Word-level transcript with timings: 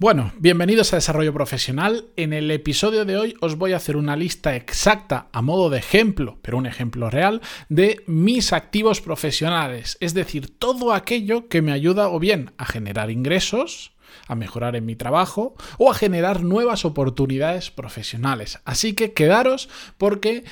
Bueno, 0.00 0.32
bienvenidos 0.38 0.94
a 0.94 0.96
Desarrollo 0.96 1.34
Profesional. 1.34 2.06
En 2.16 2.32
el 2.32 2.50
episodio 2.50 3.04
de 3.04 3.18
hoy 3.18 3.34
os 3.42 3.58
voy 3.58 3.74
a 3.74 3.76
hacer 3.76 3.98
una 3.98 4.16
lista 4.16 4.56
exacta, 4.56 5.28
a 5.30 5.42
modo 5.42 5.68
de 5.68 5.76
ejemplo, 5.76 6.38
pero 6.40 6.56
un 6.56 6.64
ejemplo 6.64 7.10
real, 7.10 7.42
de 7.68 8.02
mis 8.06 8.54
activos 8.54 9.02
profesionales. 9.02 9.98
Es 10.00 10.14
decir, 10.14 10.56
todo 10.58 10.94
aquello 10.94 11.48
que 11.48 11.60
me 11.60 11.72
ayuda 11.72 12.08
o 12.08 12.18
bien 12.18 12.52
a 12.56 12.64
generar 12.64 13.10
ingresos, 13.10 13.92
a 14.26 14.34
mejorar 14.36 14.74
en 14.74 14.86
mi 14.86 14.96
trabajo 14.96 15.54
o 15.76 15.90
a 15.90 15.94
generar 15.94 16.42
nuevas 16.42 16.86
oportunidades 16.86 17.70
profesionales. 17.70 18.58
Así 18.64 18.94
que 18.94 19.12
quedaros 19.12 19.68
porque 19.98 20.44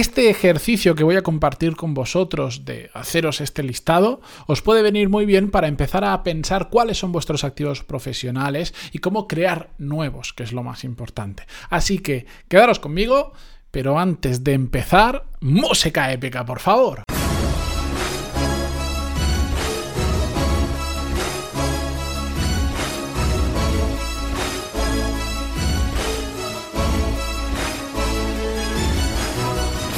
este 0.00 0.28
ejercicio 0.28 0.94
que 0.94 1.04
voy 1.04 1.16
a 1.16 1.22
compartir 1.22 1.74
con 1.74 1.94
vosotros 1.94 2.66
de 2.66 2.90
haceros 2.92 3.40
este 3.40 3.62
listado 3.62 4.20
os 4.46 4.60
puede 4.60 4.82
venir 4.82 5.08
muy 5.08 5.24
bien 5.24 5.50
para 5.50 5.68
empezar 5.68 6.04
a 6.04 6.22
pensar 6.22 6.68
cuáles 6.68 6.98
son 6.98 7.12
vuestros 7.12 7.44
activos 7.44 7.82
profesionales 7.82 8.74
y 8.92 8.98
cómo 8.98 9.26
crear 9.26 9.70
nuevos, 9.78 10.34
que 10.34 10.42
es 10.42 10.52
lo 10.52 10.62
más 10.62 10.84
importante. 10.84 11.44
Así 11.70 12.00
que 12.00 12.26
quedaros 12.48 12.78
conmigo, 12.78 13.32
pero 13.70 13.98
antes 13.98 14.44
de 14.44 14.52
empezar, 14.52 15.24
música 15.40 16.12
épica, 16.12 16.44
por 16.44 16.60
favor. 16.60 17.02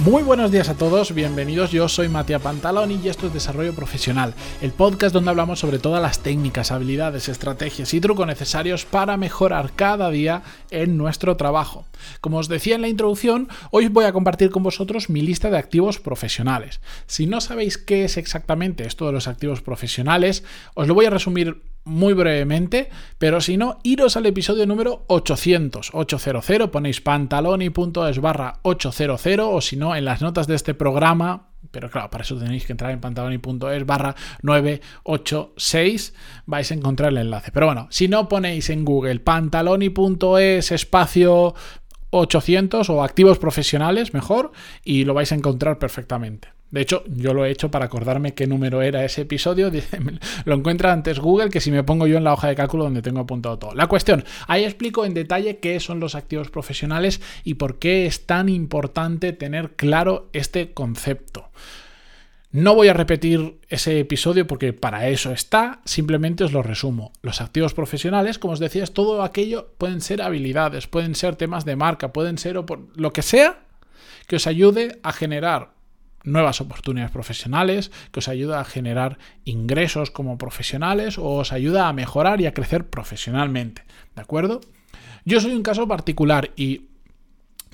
Muy 0.09 0.23
buenos 0.23 0.51
días 0.51 0.71
a 0.71 0.75
todos, 0.75 1.13
bienvenidos. 1.13 1.71
Yo 1.71 1.87
soy 1.87 2.09
Matías 2.09 2.41
Pantaloni 2.41 2.99
y 3.05 3.11
esto 3.11 3.27
es 3.27 3.35
Desarrollo 3.35 3.75
Profesional, 3.75 4.33
el 4.63 4.73
podcast 4.73 5.13
donde 5.13 5.29
hablamos 5.29 5.59
sobre 5.59 5.79
todas 5.79 6.01
las 6.01 6.21
técnicas, 6.21 6.73
habilidades, 6.73 7.29
estrategias 7.29 7.93
y 7.93 8.01
trucos 8.01 8.27
necesarios 8.27 8.87
para 8.87 9.19
mejorar 9.19 9.73
cada 9.77 10.09
día 10.09 10.45
en 10.71 10.97
nuestro 10.97 11.37
trabajo. 11.37 11.85
Como 12.23 12.39
os 12.39 12.49
decía 12.49 12.75
en 12.75 12.81
la 12.81 12.89
introducción, 12.89 13.49
hoy 13.71 13.89
voy 13.89 14.07
a 14.07 14.15
compartir 14.15 14.49
con 14.49 14.63
vosotros 14.63 15.11
mi 15.11 15.21
lista 15.21 15.51
de 15.51 15.59
activos 15.59 15.99
profesionales. 15.99 16.81
Si 17.07 17.27
no 17.27 17.43
sabéis 17.43 17.77
qué 17.77 18.05
es 18.05 18.17
exactamente 18.17 18.87
esto 18.87 19.05
de 19.05 19.13
los 19.13 19.29
activos 19.29 19.61
profesionales, 19.61 20.43
os 20.73 20.89
lo 20.89 20.95
voy 20.95 21.05
a 21.05 21.11
resumir 21.11 21.61
muy 21.89 22.13
brevemente, 22.13 22.91
pero 23.19 23.41
si 23.41 23.57
no, 23.57 23.79
iros 23.83 24.17
al 24.17 24.27
episodio 24.27 24.67
número 24.67 25.05
800, 25.09 25.91
800, 25.93 26.71
ponéis 26.71 27.01
pantaloni.es 27.01 28.21
barra 28.21 28.61
800 28.63 29.27
o 29.41 29.61
si 29.61 29.77
no, 29.77 29.97
en 29.97 30.05
las 30.05 30.23
notas 30.23 30.47
de 30.47 30.55
este 30.55 30.75
programa, 30.75 31.49
pero 31.71 31.91
claro, 31.91 32.11
para 32.11 32.23
eso 32.23 32.39
tenéis 32.39 32.65
que 32.67 32.73
entrar 32.73 32.91
en 32.91 33.01
pantaloni.es 33.01 33.87
barra 33.87 34.15
986, 34.43 36.15
vais 36.47 36.71
a 36.71 36.75
encontrar 36.75 37.11
el 37.11 37.19
enlace. 37.19 37.51
Pero 37.53 37.67
bueno, 37.67 37.89
si 37.91 38.09
no 38.09 38.29
ponéis 38.29 38.71
en 38.71 38.85
Google 38.85 39.21
pantaloni.es 39.21 40.73
espacio 40.73 41.55
800 42.11 42.89
o 42.91 43.03
activos 43.03 43.39
profesionales, 43.39 44.15
mejor, 44.15 44.53
y 44.85 45.05
lo 45.05 45.15
vais 45.15 45.33
a 45.33 45.35
encontrar 45.35 45.79
perfectamente. 45.79 46.58
De 46.71 46.83
hecho, 46.83 47.03
yo 47.07 47.33
lo 47.33 47.47
he 47.47 47.51
hecho 47.51 47.71
para 47.71 47.87
acordarme 47.87 48.35
qué 48.35 48.47
número 48.47 48.83
era 48.83 49.05
ese 49.05 49.23
episodio. 49.23 49.71
Lo 50.45 50.55
encuentra 50.55 50.93
antes 50.93 51.19
Google 51.19 51.49
que 51.49 51.61
si 51.61 51.71
me 51.71 51.83
pongo 51.83 52.07
yo 52.07 52.19
en 52.19 52.25
la 52.25 52.35
hoja 52.35 52.49
de 52.49 52.55
cálculo 52.55 52.85
donde 52.85 53.01
tengo 53.01 53.21
apuntado 53.21 53.59
todo. 53.59 53.75
La 53.75 53.87
cuestión, 53.87 54.25
ahí 54.47 54.65
explico 54.65 55.07
en 55.07 55.15
detalle 55.15 55.59
qué 55.59 55.81
son 55.81 55.99
los 55.99 56.15
activos 56.15 56.51
profesionales 56.51 57.23
y 57.43 57.55
por 57.55 57.79
qué 57.79 58.07
es 58.07 58.27
tan 58.27 58.51
importante 58.51 59.33
tener 59.33 59.77
claro 59.77 60.29
este 60.35 60.73
concepto. 60.73 61.49
No 62.51 62.75
voy 62.75 62.89
a 62.89 62.95
repetir 62.95 63.61
ese 63.69 64.01
episodio 64.01 64.47
porque 64.47 64.73
para 64.73 65.09
eso 65.09 65.33
está, 65.33 65.81
simplemente 65.85 66.45
os 66.45 66.53
lo 66.53 66.63
resumo. 66.63 67.13
Los 67.23 67.41
activos 67.41 67.75
profesionales, 67.75 68.39
como 68.39 68.55
os 68.55 68.59
decía, 68.59 68.85
es 68.85 68.93
todo 68.93 69.23
aquello, 69.23 69.73
pueden 69.79 70.01
ser 70.01 70.23
habilidades, 70.23 70.87
pueden 70.87 71.15
ser 71.15 71.37
temas 71.37 71.65
de 71.65 71.77
marca, 71.77 72.13
pueden 72.13 72.39
ser 72.39 72.57
lo 72.57 73.13
que 73.13 73.23
sea 73.23 73.61
que 74.27 74.37
os 74.37 74.47
ayude 74.47 74.99
a 75.03 75.13
generar 75.13 75.78
nuevas 76.29 76.61
oportunidades 76.61 77.11
profesionales, 77.11 77.91
que 78.13 78.21
os 78.21 78.29
ayuda 78.29 78.61
a 78.61 78.65
generar 78.65 79.19
ingresos 79.45 80.11
como 80.11 80.39
profesionales 80.39 81.19
o 81.19 81.37
os 81.37 81.53
ayuda 81.53 81.89
a 81.89 81.93
mejorar 81.93 82.41
y 82.41 82.47
a 82.47 82.55
crecer 82.55 82.89
profesionalmente. 82.89 83.83
¿De 84.15 84.23
acuerdo? 84.23 84.61
Yo 85.25 85.41
soy 85.41 85.53
un 85.53 85.63
caso 85.63 85.87
particular 85.89 86.51
y 86.57 86.89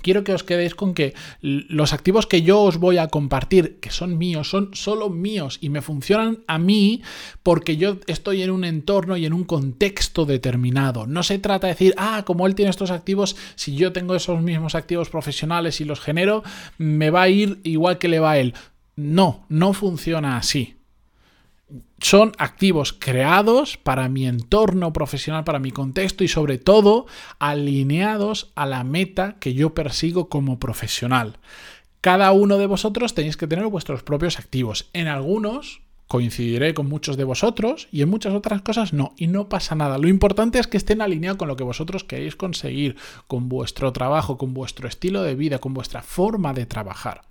quiero 0.04 0.22
que 0.22 0.34
os 0.34 0.44
quedéis 0.44 0.76
con 0.76 0.94
que 0.94 1.14
los 1.40 1.92
activos 1.92 2.26
que 2.26 2.42
yo 2.42 2.60
os 2.60 2.76
voy 2.76 2.98
a 2.98 3.08
compartir, 3.08 3.80
que 3.80 3.90
son 3.90 4.18
míos, 4.18 4.50
son 4.50 4.70
solo 4.74 5.08
míos 5.08 5.58
y 5.60 5.70
me 5.70 5.80
funcionan 5.80 6.44
a 6.46 6.58
mí 6.58 7.02
porque 7.42 7.76
yo 7.76 7.96
estoy 8.06 8.42
en 8.42 8.50
un 8.50 8.64
entorno 8.64 9.16
y 9.16 9.24
en 9.24 9.32
un 9.32 9.44
contexto 9.44 10.26
determinado. 10.26 11.06
No 11.06 11.22
se 11.22 11.38
trata 11.38 11.66
de 11.66 11.72
decir, 11.72 11.94
ah, 11.96 12.22
como 12.26 12.46
él 12.46 12.54
tiene 12.54 12.70
estos 12.70 12.90
activos, 12.90 13.34
si 13.56 13.74
yo 13.74 13.92
tengo 13.92 14.14
esos 14.14 14.40
mismos 14.42 14.74
activos 14.74 15.08
profesionales 15.08 15.80
y 15.80 15.86
los 15.86 16.00
genero, 16.00 16.44
me 16.76 17.10
va 17.10 17.22
a 17.22 17.28
ir 17.30 17.58
igual 17.64 17.98
que 17.98 18.08
le 18.08 18.20
va 18.20 18.32
a 18.32 18.38
él. 18.38 18.54
No, 18.96 19.46
no 19.48 19.72
funciona 19.72 20.36
así 20.36 20.76
son 22.04 22.32
activos 22.36 22.92
creados 22.92 23.78
para 23.78 24.10
mi 24.10 24.26
entorno 24.26 24.92
profesional, 24.92 25.44
para 25.44 25.58
mi 25.58 25.70
contexto 25.70 26.22
y 26.22 26.28
sobre 26.28 26.58
todo 26.58 27.06
alineados 27.38 28.52
a 28.56 28.66
la 28.66 28.84
meta 28.84 29.36
que 29.40 29.54
yo 29.54 29.72
persigo 29.72 30.28
como 30.28 30.58
profesional. 30.58 31.38
Cada 32.02 32.30
uno 32.32 32.58
de 32.58 32.66
vosotros 32.66 33.14
tenéis 33.14 33.38
que 33.38 33.46
tener 33.46 33.66
vuestros 33.68 34.02
propios 34.02 34.38
activos. 34.38 34.90
En 34.92 35.08
algunos 35.08 35.80
coincidiré 36.06 36.74
con 36.74 36.90
muchos 36.90 37.16
de 37.16 37.24
vosotros 37.24 37.88
y 37.90 38.02
en 38.02 38.10
muchas 38.10 38.34
otras 38.34 38.60
cosas 38.60 38.92
no. 38.92 39.14
Y 39.16 39.26
no 39.26 39.48
pasa 39.48 39.74
nada. 39.74 39.96
Lo 39.96 40.06
importante 40.06 40.58
es 40.58 40.66
que 40.66 40.76
estén 40.76 41.00
alineados 41.00 41.38
con 41.38 41.48
lo 41.48 41.56
que 41.56 41.64
vosotros 41.64 42.04
queréis 42.04 42.36
conseguir, 42.36 42.96
con 43.28 43.48
vuestro 43.48 43.94
trabajo, 43.94 44.36
con 44.36 44.52
vuestro 44.52 44.88
estilo 44.88 45.22
de 45.22 45.36
vida, 45.36 45.58
con 45.58 45.72
vuestra 45.72 46.02
forma 46.02 46.52
de 46.52 46.66
trabajar. 46.66 47.22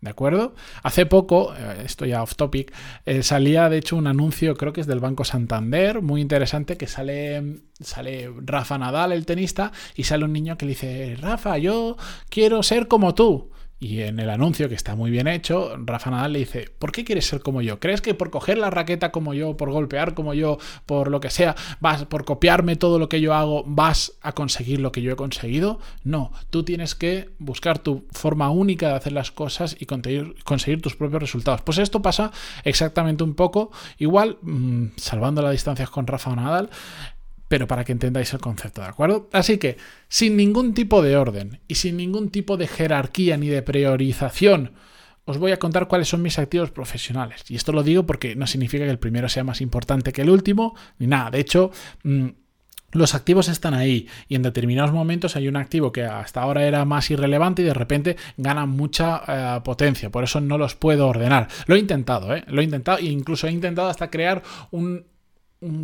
¿De 0.00 0.10
acuerdo? 0.10 0.54
Hace 0.82 1.06
poco, 1.06 1.54
eh, 1.54 1.82
esto 1.84 2.06
ya 2.06 2.22
off 2.22 2.36
topic, 2.36 2.72
eh, 3.04 3.24
salía 3.24 3.68
de 3.68 3.78
hecho 3.78 3.96
un 3.96 4.06
anuncio, 4.06 4.56
creo 4.56 4.72
que 4.72 4.80
es 4.80 4.86
del 4.86 5.00
Banco 5.00 5.24
Santander, 5.24 6.02
muy 6.02 6.20
interesante, 6.20 6.76
que 6.76 6.86
sale, 6.86 7.62
sale 7.80 8.32
Rafa 8.36 8.78
Nadal, 8.78 9.10
el 9.10 9.26
tenista, 9.26 9.72
y 9.96 10.04
sale 10.04 10.24
un 10.24 10.32
niño 10.32 10.56
que 10.56 10.66
le 10.66 10.70
dice, 10.70 11.16
Rafa, 11.20 11.58
yo 11.58 11.96
quiero 12.28 12.62
ser 12.62 12.86
como 12.86 13.14
tú. 13.14 13.50
Y 13.80 14.00
en 14.00 14.18
el 14.18 14.28
anuncio, 14.28 14.68
que 14.68 14.74
está 14.74 14.96
muy 14.96 15.10
bien 15.10 15.28
hecho, 15.28 15.76
Rafa 15.78 16.10
Nadal 16.10 16.32
le 16.32 16.40
dice, 16.40 16.68
¿por 16.80 16.90
qué 16.90 17.04
quieres 17.04 17.26
ser 17.26 17.40
como 17.40 17.62
yo? 17.62 17.78
¿Crees 17.78 18.00
que 18.00 18.12
por 18.12 18.30
coger 18.30 18.58
la 18.58 18.70
raqueta 18.70 19.12
como 19.12 19.34
yo, 19.34 19.56
por 19.56 19.70
golpear 19.70 20.14
como 20.14 20.34
yo, 20.34 20.58
por 20.84 21.10
lo 21.10 21.20
que 21.20 21.30
sea, 21.30 21.54
vas, 21.78 22.04
por 22.06 22.24
copiarme 22.24 22.74
todo 22.74 22.98
lo 22.98 23.08
que 23.08 23.20
yo 23.20 23.34
hago, 23.34 23.62
vas 23.66 24.14
a 24.20 24.32
conseguir 24.32 24.80
lo 24.80 24.90
que 24.90 25.00
yo 25.00 25.12
he 25.12 25.16
conseguido? 25.16 25.78
No, 26.02 26.32
tú 26.50 26.64
tienes 26.64 26.96
que 26.96 27.30
buscar 27.38 27.78
tu 27.78 28.04
forma 28.10 28.50
única 28.50 28.88
de 28.88 28.94
hacer 28.94 29.12
las 29.12 29.30
cosas 29.30 29.76
y 29.78 29.86
conseguir, 29.86 30.82
tus 30.82 30.96
propios 30.96 31.22
resultados. 31.22 31.62
Pues 31.62 31.78
esto 31.78 32.02
pasa 32.02 32.32
exactamente 32.64 33.22
un 33.22 33.34
poco 33.34 33.70
igual, 33.98 34.38
mm, 34.42 34.86
salvando 34.96 35.40
las 35.40 35.52
distancias 35.52 35.88
con 35.88 36.08
Rafa 36.08 36.34
Nadal, 36.34 36.70
pero 37.48 37.66
para 37.66 37.84
que 37.84 37.92
entendáis 37.92 38.32
el 38.34 38.40
concepto, 38.40 38.82
¿de 38.82 38.88
acuerdo? 38.88 39.28
Así 39.32 39.58
que, 39.58 39.78
sin 40.08 40.36
ningún 40.36 40.74
tipo 40.74 41.02
de 41.02 41.16
orden 41.16 41.60
y 41.66 41.76
sin 41.76 41.96
ningún 41.96 42.30
tipo 42.30 42.56
de 42.56 42.68
jerarquía 42.68 43.36
ni 43.36 43.48
de 43.48 43.62
priorización, 43.62 44.72
os 45.24 45.38
voy 45.38 45.52
a 45.52 45.58
contar 45.58 45.88
cuáles 45.88 46.08
son 46.08 46.22
mis 46.22 46.38
activos 46.38 46.70
profesionales. 46.70 47.44
Y 47.48 47.56
esto 47.56 47.72
lo 47.72 47.82
digo 47.82 48.06
porque 48.06 48.36
no 48.36 48.46
significa 48.46 48.84
que 48.84 48.90
el 48.90 48.98
primero 48.98 49.28
sea 49.28 49.44
más 49.44 49.60
importante 49.60 50.12
que 50.12 50.22
el 50.22 50.30
último, 50.30 50.74
ni 50.98 51.06
nada. 51.06 51.30
De 51.30 51.40
hecho, 51.40 51.70
mm, 52.02 52.28
los 52.92 53.14
activos 53.14 53.48
están 53.48 53.74
ahí 53.74 54.08
y 54.28 54.36
en 54.36 54.42
determinados 54.42 54.92
momentos 54.92 55.36
hay 55.36 55.46
un 55.46 55.56
activo 55.56 55.92
que 55.92 56.04
hasta 56.04 56.40
ahora 56.40 56.66
era 56.66 56.86
más 56.86 57.10
irrelevante 57.10 57.60
y 57.60 57.66
de 57.66 57.74
repente 57.74 58.16
gana 58.38 58.64
mucha 58.64 59.22
eh, 59.28 59.60
potencia. 59.62 60.10
Por 60.10 60.24
eso 60.24 60.40
no 60.40 60.56
los 60.56 60.74
puedo 60.74 61.06
ordenar. 61.06 61.48
Lo 61.66 61.74
he 61.74 61.78
intentado, 61.78 62.34
¿eh? 62.34 62.44
Lo 62.46 62.62
he 62.62 62.64
intentado 62.64 62.98
e 62.98 63.04
incluso 63.04 63.46
he 63.46 63.52
intentado 63.52 63.88
hasta 63.88 64.10
crear 64.10 64.42
un 64.70 65.04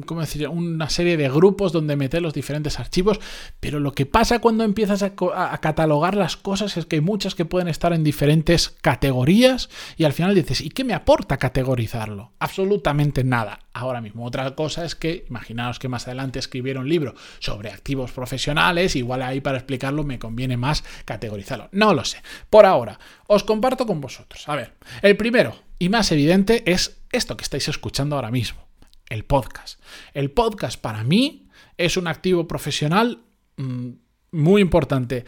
¿cómo 0.07 0.21
decir? 0.21 0.49
una 0.49 0.89
serie 0.89 1.17
de 1.17 1.29
grupos 1.29 1.73
donde 1.73 1.97
meter 1.97 2.23
los 2.23 2.35
diferentes 2.35 2.79
archivos, 2.79 3.19
pero 3.61 3.81
lo 3.81 3.93
que 3.93 4.07
pasa 4.07 4.39
cuando 4.39 4.63
empiezas 4.65 5.03
a, 5.03 5.15
catalogar 5.61 6.15
las 6.15 6.37
cosas 6.37 6.77
es 6.77 6.87
que 6.87 6.97
hay 6.97 7.03
muchas 7.03 7.35
que 7.35 7.45
pueden 7.45 7.69
estar 7.69 7.93
en 7.93 8.05
diferentes 8.05 8.69
categorías 8.81 9.69
y 9.97 10.05
al 10.05 10.13
final 10.13 10.35
dices, 10.35 10.61
¿y 10.61 10.71
qué 10.71 10.85
me 10.85 10.95
aporta 10.95 11.39
categorizarlo? 11.39 12.33
Absolutamente 12.39 13.25
nada. 13.25 13.61
Ahora 13.73 14.01
mismo, 14.01 14.25
otra 14.25 14.55
cosa 14.55 14.85
es 14.85 14.95
que, 14.95 15.25
imaginaos 15.29 15.81
que 15.81 15.89
más 15.89 16.07
adelante 16.07 16.39
escribiera 16.39 16.81
un 16.81 16.89
libro 16.89 17.15
sobre 17.41 17.71
activos 17.71 18.13
profesionales, 18.13 18.95
igual 18.95 19.23
ahí 19.23 19.41
para 19.41 19.59
explicarlo 19.59 20.05
me 20.05 20.21
conviene 20.21 20.57
más 20.57 20.85
categorizarlo. 21.05 21.69
No 21.73 21.93
lo 21.93 22.05
sé. 22.05 22.19
Por 22.51 22.67
ahora, 22.67 23.01
os 23.27 23.43
comparto 23.43 23.87
con 23.87 24.01
vosotros. 24.01 24.49
A 24.49 24.55
ver, 24.55 24.75
el 25.03 25.17
primero 25.17 25.57
y 25.81 25.89
más 25.89 26.13
evidente 26.13 26.63
es 26.71 26.99
esto 27.11 27.37
que 27.37 27.43
estáis 27.43 27.69
escuchando 27.69 28.15
ahora 28.15 28.31
mismo 28.31 28.64
el 29.09 29.25
podcast. 29.25 29.81
El 30.13 30.31
podcast 30.31 30.81
para 30.81 31.05
mí 31.05 31.49
es 31.77 31.97
un 31.97 32.07
activo 32.07 32.47
profesional 32.47 33.23
mm, 33.57 33.91
muy 34.33 34.63
importante. 34.63 35.25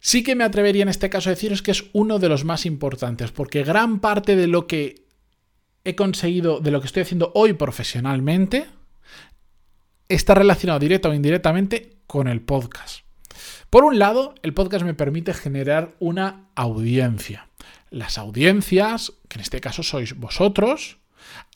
Sí 0.00 0.22
que 0.22 0.34
me 0.34 0.44
atrevería 0.44 0.82
en 0.82 0.88
este 0.88 1.10
caso 1.10 1.30
a 1.30 1.34
deciros 1.34 1.62
que 1.62 1.70
es 1.70 1.84
uno 1.92 2.18
de 2.18 2.28
los 2.28 2.44
más 2.44 2.66
importantes, 2.66 3.32
porque 3.32 3.64
gran 3.64 4.00
parte 4.00 4.36
de 4.36 4.46
lo 4.46 4.66
que 4.66 5.06
he 5.84 5.94
conseguido, 5.94 6.60
de 6.60 6.70
lo 6.70 6.80
que 6.80 6.86
estoy 6.86 7.02
haciendo 7.02 7.32
hoy 7.34 7.54
profesionalmente, 7.54 8.66
está 10.08 10.34
relacionado 10.34 10.78
directa 10.78 11.08
o 11.08 11.14
indirectamente 11.14 11.98
con 12.06 12.28
el 12.28 12.42
podcast. 12.42 13.04
Por 13.70 13.84
un 13.84 13.98
lado, 13.98 14.34
el 14.42 14.54
podcast 14.54 14.84
me 14.84 14.94
permite 14.94 15.34
generar 15.34 15.94
una 15.98 16.48
audiencia. 16.54 17.48
Las 17.90 18.18
audiencias, 18.18 19.12
que 19.28 19.38
en 19.38 19.40
este 19.40 19.60
caso 19.60 19.82
sois 19.82 20.14
vosotros, 20.16 20.98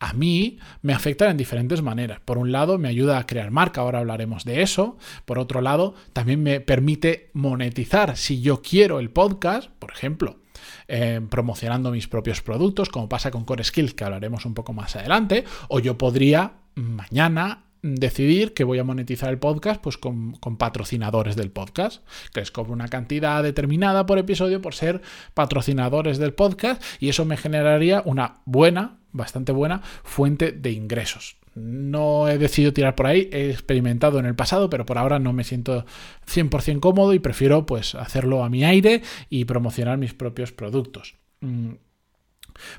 a 0.01 0.13
mí 0.13 0.59
me 0.83 0.93
afectan 0.93 1.31
en 1.31 1.37
diferentes 1.37 1.83
maneras. 1.83 2.21
Por 2.25 2.39
un 2.39 2.53
lado, 2.53 2.79
me 2.79 2.89
ayuda 2.89 3.19
a 3.19 3.27
crear 3.27 3.51
marca, 3.51 3.81
ahora 3.81 3.99
hablaremos 4.01 4.45
de 4.45 4.63
eso. 4.63 4.97
Por 5.25 5.39
otro 5.39 5.61
lado, 5.61 5.95
también 6.13 6.43
me 6.43 6.61
permite 6.61 7.31
monetizar 7.33 8.17
si 8.17 8.41
yo 8.41 8.63
quiero 8.63 9.01
el 9.01 9.11
podcast, 9.11 9.71
por 9.79 9.93
ejemplo. 9.93 10.41
Eh, 10.89 11.21
promocionando 11.31 11.91
mis 11.91 12.09
propios 12.09 12.41
productos, 12.41 12.89
como 12.89 13.09
pasa 13.09 13.31
con 13.31 13.45
Core 13.45 13.63
Skills, 13.63 13.95
que 13.95 14.05
hablaremos 14.05 14.45
un 14.45 14.55
poco 14.55 14.73
más 14.73 14.97
adelante, 14.97 15.45
o 15.69 15.79
yo 15.81 15.99
podría 15.99 16.55
mañana 16.75 17.68
decidir 17.83 18.55
que 18.55 18.65
voy 18.65 18.79
a 18.79 18.85
monetizar 18.85 19.31
el 19.31 19.39
podcast 19.39 19.81
pues 19.81 19.97
con, 19.97 20.35
patrocinadores 20.59 21.37
del 21.37 21.51
podcast, 21.51 22.05
que 22.33 22.41
les 22.41 22.51
cobro 22.51 22.73
una 22.73 22.89
cantidad 22.89 23.43
determinada 23.43 24.07
por 24.07 24.19
episodio 24.19 24.61
por 24.61 24.75
ser 24.75 25.03
patrocinadores 25.35 26.19
del 26.19 26.35
podcast 26.35 26.83
y 27.01 27.09
eso 27.09 27.25
me 27.25 27.37
generaría 27.37 28.03
una 28.05 28.39
buena, 28.45 28.99
bastante 29.13 29.53
buena 29.53 29.83
fuente 30.03 30.53
de 30.53 30.73
ingresos. 30.73 31.37
No 31.55 32.29
he 32.29 32.39
decidido 32.39 32.73
tirar 32.73 32.95
por 32.95 33.07
ahí, 33.07 33.29
he 33.33 33.51
experimentado 33.51 34.19
en 34.19 34.27
el 34.27 34.37
pasado, 34.37 34.71
pero 34.71 34.87
por 34.87 34.99
ahora 34.99 35.19
no 35.19 35.33
me 35.33 35.45
siento 35.45 35.87
100% 36.27 36.81
cómodo 36.81 37.15
y 37.15 37.19
prefiero 37.19 37.67
pues 37.67 37.95
hacerlo 37.95 38.45
a 38.45 38.49
mi 38.49 38.65
aire 38.65 39.03
y 39.29 39.45
promocionar 39.45 39.99
mis 39.99 40.15
propios 40.15 40.53
productos. 40.53 41.17
Mm. 41.41 41.73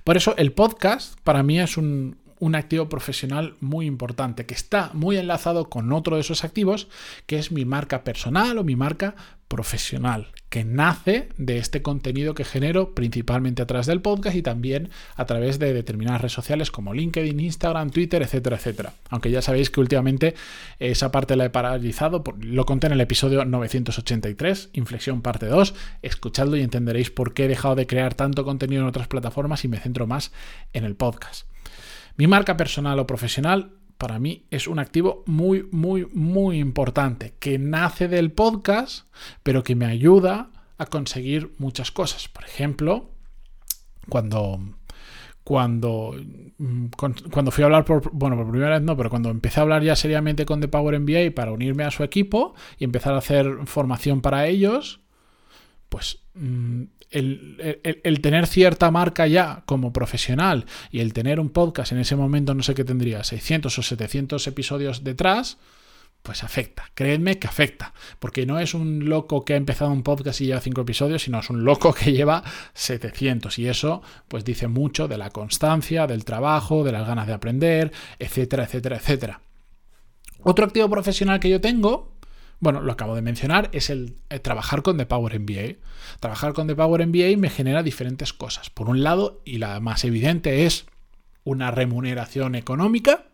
Por 0.03 0.17
eso 0.17 0.35
el 0.37 0.51
podcast 0.51 1.19
para 1.23 1.43
mí 1.43 1.59
es 1.59 1.77
un, 1.77 2.17
un 2.39 2.55
activo 2.55 2.89
profesional 2.89 3.55
muy 3.59 3.85
importante 3.85 4.45
que 4.45 4.53
está 4.53 4.91
muy 4.93 5.17
enlazado 5.17 5.69
con 5.69 5.91
otro 5.93 6.15
de 6.15 6.21
esos 6.21 6.43
activos 6.43 6.87
que 7.25 7.37
es 7.37 7.51
mi 7.51 7.65
marca 7.65 8.03
personal 8.03 8.57
o 8.57 8.63
mi 8.63 8.75
marca 8.75 9.15
profesional 9.47 10.27
que 10.49 10.63
nace 10.63 11.29
de 11.37 11.57
este 11.57 11.81
contenido 11.81 12.33
que 12.33 12.43
genero 12.43 12.95
principalmente 12.95 13.61
a 13.61 13.67
través 13.67 13.85
del 13.85 14.01
podcast 14.01 14.35
y 14.35 14.41
también 14.41 14.89
a 15.15 15.25
través 15.25 15.59
de 15.59 15.73
determinadas 15.73 16.21
redes 16.21 16.33
sociales 16.33 16.71
como 16.71 16.93
LinkedIn, 16.93 17.39
Instagram, 17.39 17.91
Twitter, 17.91 18.21
etcétera, 18.21 18.57
etcétera. 18.57 18.93
Aunque 19.09 19.29
ya 19.29 19.41
sabéis 19.41 19.69
que 19.69 19.79
últimamente 19.79 20.33
esa 20.79 21.11
parte 21.11 21.35
la 21.35 21.45
he 21.45 21.49
paralizado, 21.49 22.23
lo 22.41 22.65
conté 22.65 22.87
en 22.87 22.93
el 22.93 23.01
episodio 23.01 23.45
983, 23.45 24.69
Inflexión 24.73 25.21
parte 25.21 25.45
2, 25.45 25.75
escuchadlo 26.01 26.57
y 26.57 26.61
entenderéis 26.61 27.11
por 27.11 27.33
qué 27.33 27.45
he 27.45 27.47
dejado 27.47 27.75
de 27.75 27.85
crear 27.85 28.15
tanto 28.15 28.43
contenido 28.43 28.81
en 28.81 28.87
otras 28.87 29.07
plataformas 29.07 29.63
y 29.65 29.67
me 29.67 29.77
centro 29.77 30.07
más 30.07 30.31
en 30.73 30.83
el 30.83 30.95
podcast. 30.95 31.48
Mi 32.19 32.27
marca 32.27 32.57
personal 32.57 32.99
o 32.99 33.07
profesional 33.07 33.79
para 33.97 34.19
mí 34.19 34.43
es 34.51 34.67
un 34.67 34.77
activo 34.77 35.23
muy, 35.25 35.69
muy, 35.71 36.05
muy 36.13 36.59
importante, 36.59 37.33
que 37.39 37.57
nace 37.57 38.09
del 38.09 38.33
podcast, 38.33 39.07
pero 39.41 39.63
que 39.63 39.73
me 39.73 39.85
ayuda 39.85 40.51
a 40.77 40.85
conseguir 40.87 41.55
muchas 41.59 41.93
cosas. 41.93 42.27
Por 42.27 42.43
ejemplo, 42.43 43.09
cuando, 44.09 44.59
cuando, 45.45 46.13
mm, 46.57 46.87
cuando 47.31 47.51
fui 47.51 47.61
a 47.61 47.67
hablar 47.67 47.85
por, 47.85 48.11
bueno, 48.11 48.35
por 48.35 48.51
primera 48.51 48.73
vez 48.73 48.81
no, 48.81 48.97
pero 48.97 49.09
cuando 49.09 49.29
empecé 49.29 49.61
a 49.61 49.63
hablar 49.63 49.81
ya 49.81 49.95
seriamente 49.95 50.45
con 50.45 50.59
The 50.59 50.67
Power 50.67 50.99
MBA 50.99 51.33
para 51.33 51.53
unirme 51.53 51.85
a 51.85 51.91
su 51.91 52.03
equipo 52.03 52.53
y 52.77 52.83
empezar 52.83 53.13
a 53.13 53.19
hacer 53.19 53.59
formación 53.63 54.19
para 54.19 54.45
ellos, 54.45 54.99
pues 55.87 56.19
mm, 56.33 56.83
el, 57.11 58.19
tener 58.21 58.47
cierta 58.47 58.91
marca 58.91 59.27
ya 59.27 59.63
como 59.65 59.91
profesional 59.93 60.65
y 60.91 60.99
el 60.99 61.13
tener 61.13 61.39
un 61.39 61.49
podcast 61.49 61.91
en 61.91 61.99
ese 61.99 62.15
momento, 62.15 62.53
no 62.53 62.63
sé 62.63 62.75
qué 62.75 62.83
tendría, 62.83 63.23
600 63.23 63.77
o 63.77 63.81
700 63.81 64.47
episodios 64.47 65.03
detrás, 65.03 65.57
pues 66.21 66.43
afecta. 66.43 66.91
Créanme 66.93 67.39
que 67.39 67.47
afecta. 67.47 67.93
Porque 68.19 68.45
no 68.45 68.59
es 68.59 68.73
un 68.73 69.07
loco 69.07 69.45
que 69.45 69.53
ha 69.53 69.57
empezado 69.57 69.91
un 69.91 70.03
podcast 70.03 70.41
y 70.41 70.47
lleva 70.47 70.59
5 70.59 70.81
episodios, 70.81 71.23
sino 71.23 71.39
es 71.39 71.49
un 71.49 71.63
loco 71.63 71.93
que 71.93 72.11
lleva 72.11 72.43
700. 72.73 73.57
Y 73.59 73.67
eso, 73.67 74.01
pues 74.27 74.43
dice 74.43 74.67
mucho 74.67 75.07
de 75.07 75.17
la 75.17 75.29
constancia, 75.29 76.07
del 76.07 76.25
trabajo, 76.25 76.83
de 76.83 76.91
las 76.91 77.07
ganas 77.07 77.27
de 77.27 77.33
aprender, 77.33 77.91
etcétera, 78.19 78.65
etcétera, 78.65 78.97
etcétera. 78.97 79.41
Otro 80.43 80.65
activo 80.65 80.89
profesional 80.89 81.39
que 81.39 81.49
yo 81.49 81.61
tengo 81.61 82.18
bueno, 82.59 82.81
lo 82.81 82.91
acabo 82.91 83.15
de 83.15 83.21
mencionar, 83.21 83.69
es 83.71 83.89
el, 83.89 84.17
eh, 84.29 84.39
trabajar 84.39 84.81
con 84.81 84.97
The 84.97 85.05
Power 85.05 85.39
MBA. 85.39 85.77
Trabajar 86.19 86.53
con 86.53 86.67
The 86.67 86.75
Power 86.75 87.05
MBA 87.07 87.37
me 87.37 87.49
genera 87.49 87.83
diferentes 87.83 88.33
cosas. 88.33 88.69
Por 88.69 88.89
un 88.89 89.01
lado, 89.01 89.41
y 89.45 89.59
la 89.59 89.79
más 89.79 90.03
evidente 90.03 90.65
es 90.65 90.85
una 91.43 91.71
remuneración 91.71 92.55
económica 92.55 93.25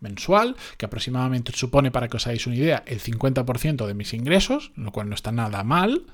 mensual, 0.00 0.56
que 0.76 0.86
aproximadamente 0.86 1.52
supone, 1.52 1.90
para 1.90 2.08
que 2.08 2.16
os 2.16 2.26
hagáis 2.26 2.46
una 2.46 2.56
idea, 2.56 2.82
el 2.86 3.00
50% 3.00 3.86
de 3.86 3.94
mis 3.94 4.12
ingresos, 4.14 4.72
lo 4.76 4.92
cual 4.92 5.08
no 5.08 5.14
está 5.14 5.32
nada 5.32 5.62
mal. 5.62 6.06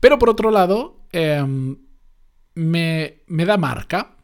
Pero 0.00 0.18
por 0.18 0.30
otro 0.30 0.50
lado, 0.50 1.00
em, 1.12 1.78
me, 2.54 3.22
me 3.26 3.44
da 3.44 3.56
marca, 3.56 4.16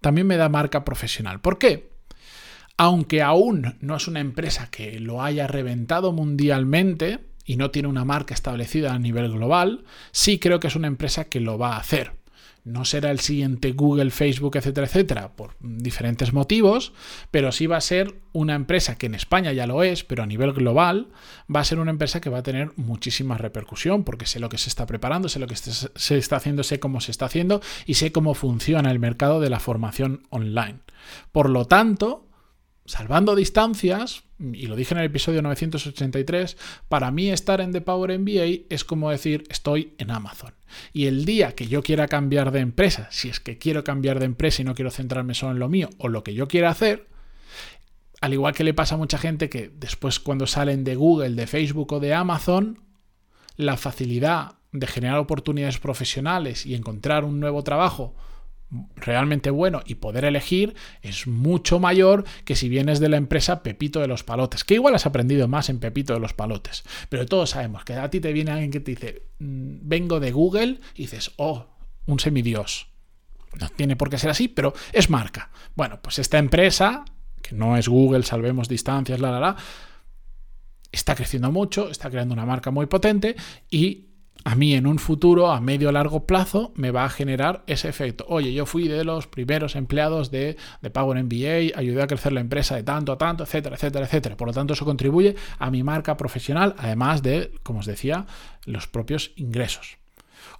también 0.00 0.26
me 0.26 0.36
da 0.36 0.48
marca 0.48 0.84
profesional. 0.84 1.40
¿Por 1.40 1.58
qué? 1.58 1.89
Aunque 2.80 3.20
aún 3.20 3.76
no 3.82 3.96
es 3.96 4.08
una 4.08 4.20
empresa 4.20 4.70
que 4.70 4.98
lo 5.00 5.22
haya 5.22 5.46
reventado 5.46 6.12
mundialmente 6.12 7.18
y 7.44 7.56
no 7.56 7.70
tiene 7.70 7.88
una 7.88 8.06
marca 8.06 8.32
establecida 8.32 8.94
a 8.94 8.98
nivel 8.98 9.30
global, 9.30 9.84
sí 10.12 10.38
creo 10.38 10.60
que 10.60 10.68
es 10.68 10.76
una 10.76 10.86
empresa 10.86 11.26
que 11.26 11.40
lo 11.40 11.58
va 11.58 11.74
a 11.74 11.78
hacer. 11.78 12.12
No 12.64 12.86
será 12.86 13.10
el 13.10 13.20
siguiente 13.20 13.72
Google, 13.72 14.10
Facebook, 14.10 14.56
etcétera, 14.56 14.86
etcétera, 14.86 15.36
por 15.36 15.56
diferentes 15.60 16.32
motivos, 16.32 16.94
pero 17.30 17.52
sí 17.52 17.66
va 17.66 17.76
a 17.76 17.82
ser 17.82 18.14
una 18.32 18.54
empresa 18.54 18.96
que 18.96 19.04
en 19.04 19.14
España 19.14 19.52
ya 19.52 19.66
lo 19.66 19.82
es, 19.82 20.02
pero 20.02 20.22
a 20.22 20.26
nivel 20.26 20.54
global 20.54 21.08
va 21.54 21.60
a 21.60 21.64
ser 21.64 21.80
una 21.80 21.90
empresa 21.90 22.22
que 22.22 22.30
va 22.30 22.38
a 22.38 22.42
tener 22.42 22.72
muchísima 22.76 23.36
repercusión, 23.36 24.04
porque 24.04 24.24
sé 24.24 24.40
lo 24.40 24.48
que 24.48 24.56
se 24.56 24.70
está 24.70 24.86
preparando, 24.86 25.28
sé 25.28 25.38
lo 25.38 25.46
que 25.46 25.56
se 25.56 26.16
está 26.16 26.36
haciendo, 26.36 26.62
sé 26.62 26.80
cómo 26.80 27.02
se 27.02 27.10
está 27.10 27.26
haciendo 27.26 27.60
y 27.84 27.94
sé 27.94 28.10
cómo 28.10 28.32
funciona 28.32 28.90
el 28.90 29.00
mercado 29.00 29.38
de 29.38 29.50
la 29.50 29.60
formación 29.60 30.22
online. 30.30 30.78
Por 31.30 31.50
lo 31.50 31.66
tanto, 31.66 32.29
salvando 32.90 33.36
distancias, 33.36 34.24
y 34.40 34.66
lo 34.66 34.74
dije 34.74 34.94
en 34.94 35.00
el 35.00 35.06
episodio 35.06 35.42
983, 35.42 36.56
para 36.88 37.12
mí 37.12 37.30
estar 37.30 37.60
en 37.60 37.70
The 37.70 37.82
Power 37.82 38.18
MBA 38.18 38.66
es 38.68 38.84
como 38.84 39.10
decir 39.10 39.44
estoy 39.48 39.94
en 39.98 40.10
Amazon. 40.10 40.54
Y 40.92 41.06
el 41.06 41.24
día 41.24 41.54
que 41.54 41.68
yo 41.68 41.84
quiera 41.84 42.08
cambiar 42.08 42.50
de 42.50 42.58
empresa, 42.58 43.06
si 43.12 43.28
es 43.28 43.38
que 43.38 43.58
quiero 43.58 43.84
cambiar 43.84 44.18
de 44.18 44.24
empresa 44.24 44.62
y 44.62 44.64
no 44.64 44.74
quiero 44.74 44.90
centrarme 44.90 45.34
solo 45.34 45.52
en 45.52 45.60
lo 45.60 45.68
mío 45.68 45.88
o 45.98 46.08
lo 46.08 46.24
que 46.24 46.34
yo 46.34 46.48
quiera 46.48 46.70
hacer, 46.70 47.06
al 48.20 48.32
igual 48.32 48.54
que 48.54 48.64
le 48.64 48.74
pasa 48.74 48.96
a 48.96 48.98
mucha 48.98 49.18
gente 49.18 49.48
que 49.48 49.70
después 49.72 50.18
cuando 50.18 50.48
salen 50.48 50.82
de 50.82 50.96
Google, 50.96 51.36
de 51.36 51.46
Facebook 51.46 51.92
o 51.92 52.00
de 52.00 52.12
Amazon, 52.12 52.80
la 53.56 53.76
facilidad 53.76 54.56
de 54.72 54.88
generar 54.88 55.18
oportunidades 55.18 55.78
profesionales 55.78 56.66
y 56.66 56.74
encontrar 56.74 57.24
un 57.24 57.38
nuevo 57.38 57.62
trabajo 57.62 58.16
realmente 58.96 59.50
bueno 59.50 59.82
y 59.84 59.96
poder 59.96 60.24
elegir 60.24 60.74
es 61.02 61.26
mucho 61.26 61.80
mayor 61.80 62.24
que 62.44 62.56
si 62.56 62.68
vienes 62.68 63.00
de 63.00 63.08
la 63.08 63.16
empresa 63.16 63.62
Pepito 63.62 64.00
de 64.00 64.06
los 64.06 64.22
Palotes, 64.22 64.64
que 64.64 64.74
igual 64.74 64.94
has 64.94 65.06
aprendido 65.06 65.48
más 65.48 65.68
en 65.68 65.80
Pepito 65.80 66.14
de 66.14 66.20
los 66.20 66.34
Palotes, 66.34 66.84
pero 67.08 67.26
todos 67.26 67.50
sabemos 67.50 67.84
que 67.84 67.94
a 67.94 68.10
ti 68.10 68.20
te 68.20 68.32
viene 68.32 68.52
alguien 68.52 68.70
que 68.70 68.80
te 68.80 68.92
dice, 68.92 69.22
mm, 69.38 69.78
vengo 69.82 70.20
de 70.20 70.32
Google 70.32 70.80
y 70.94 71.02
dices, 71.02 71.32
oh, 71.36 71.66
un 72.06 72.20
semidios. 72.20 72.88
No 73.58 73.68
tiene 73.68 73.96
por 73.96 74.10
qué 74.10 74.18
ser 74.18 74.30
así, 74.30 74.46
pero 74.46 74.72
es 74.92 75.10
marca. 75.10 75.50
Bueno, 75.74 76.00
pues 76.00 76.20
esta 76.20 76.38
empresa, 76.38 77.04
que 77.42 77.56
no 77.56 77.76
es 77.76 77.88
Google, 77.88 78.22
salvemos 78.22 78.68
distancias, 78.68 79.18
la, 79.18 79.32
la, 79.32 79.40
la, 79.40 79.56
está 80.92 81.16
creciendo 81.16 81.50
mucho, 81.50 81.90
está 81.90 82.10
creando 82.10 82.34
una 82.34 82.46
marca 82.46 82.70
muy 82.70 82.86
potente 82.86 83.34
y 83.70 84.09
a 84.44 84.54
mí 84.54 84.74
en 84.74 84.86
un 84.86 84.98
futuro, 84.98 85.50
a 85.50 85.60
medio 85.60 85.90
o 85.90 85.92
largo 85.92 86.26
plazo, 86.26 86.72
me 86.74 86.90
va 86.90 87.04
a 87.04 87.10
generar 87.10 87.62
ese 87.66 87.88
efecto. 87.88 88.24
Oye, 88.28 88.52
yo 88.52 88.66
fui 88.66 88.88
de 88.88 89.04
los 89.04 89.26
primeros 89.26 89.76
empleados 89.76 90.30
de, 90.30 90.56
Power 90.92 91.22
MBA, 91.22 91.78
ayudé 91.78 92.02
a 92.02 92.06
crecer 92.06 92.32
la 92.32 92.40
empresa 92.40 92.76
de 92.76 92.82
tanto 92.82 93.12
a 93.12 93.18
tanto, 93.18 93.44
etcétera, 93.44 93.76
etcétera, 93.76 94.06
etcétera. 94.06 94.36
Por 94.36 94.48
lo 94.48 94.54
tanto, 94.54 94.74
eso 94.74 94.84
contribuye 94.84 95.36
a 95.58 95.70
mi 95.70 95.82
marca 95.82 96.16
profesional, 96.16 96.74
además 96.78 97.22
de, 97.22 97.52
como 97.62 97.80
os 97.80 97.86
decía, 97.86 98.26
los 98.64 98.86
propios 98.86 99.32
ingresos. 99.36 99.98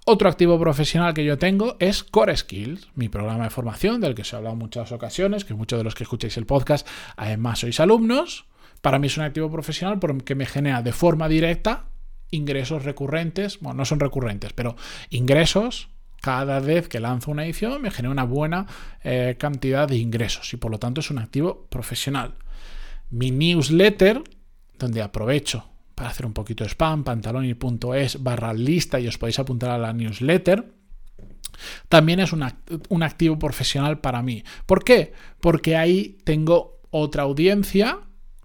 Otro 0.05 0.29
activo 0.29 0.59
profesional 0.59 1.13
que 1.13 1.25
yo 1.25 1.37
tengo 1.37 1.75
es 1.79 2.03
Core 2.03 2.35
Skills, 2.35 2.89
mi 2.95 3.09
programa 3.09 3.45
de 3.45 3.49
formación 3.49 4.01
del 4.01 4.15
que 4.15 4.23
se 4.23 4.35
ha 4.35 4.37
hablado 4.37 4.53
en 4.53 4.59
muchas 4.59 4.91
ocasiones, 4.91 5.45
que 5.45 5.53
muchos 5.53 5.79
de 5.79 5.83
los 5.83 5.95
que 5.95 6.03
escucháis 6.03 6.37
el 6.37 6.45
podcast 6.45 6.87
además 7.17 7.59
sois 7.59 7.79
alumnos. 7.79 8.45
Para 8.81 8.97
mí 8.97 9.07
es 9.07 9.17
un 9.17 9.23
activo 9.23 9.51
profesional 9.51 9.99
porque 9.99 10.33
me 10.33 10.47
genera 10.47 10.81
de 10.81 10.91
forma 10.91 11.27
directa 11.27 11.90
ingresos 12.31 12.83
recurrentes, 12.83 13.59
bueno, 13.59 13.77
no 13.77 13.85
son 13.85 13.99
recurrentes, 13.99 14.53
pero 14.53 14.75
ingresos 15.09 15.89
cada 16.21 16.59
vez 16.59 16.87
que 16.87 16.99
lanzo 16.99 17.31
una 17.31 17.45
edición 17.45 17.81
me 17.81 17.91
genera 17.91 18.11
una 18.11 18.23
buena 18.23 18.67
eh, 19.03 19.35
cantidad 19.37 19.87
de 19.87 19.97
ingresos 19.97 20.53
y 20.53 20.57
por 20.57 20.71
lo 20.71 20.79
tanto 20.79 21.01
es 21.01 21.11
un 21.11 21.17
activo 21.17 21.67
profesional. 21.69 22.35
Mi 23.09 23.31
newsletter, 23.31 24.23
donde 24.77 25.01
aprovecho 25.01 25.67
para 25.95 26.09
hacer 26.09 26.25
un 26.25 26.33
poquito 26.33 26.63
de 26.63 26.69
spam, 26.69 27.03
pantaloni.es 27.03 28.23
barra 28.23 28.53
lista 28.53 28.99
y 28.99 29.07
os 29.07 29.17
podéis 29.17 29.39
apuntar 29.39 29.71
a 29.71 29.77
la 29.77 29.93
newsletter, 29.93 30.71
también 31.89 32.19
es 32.19 32.33
un 32.33 33.03
activo 33.03 33.37
profesional 33.37 33.99
para 33.99 34.23
mí. 34.23 34.43
¿Por 34.65 34.83
qué? 34.83 35.13
Porque 35.39 35.75
ahí 35.75 36.17
tengo 36.23 36.79
otra 36.89 37.23
audiencia 37.23 37.99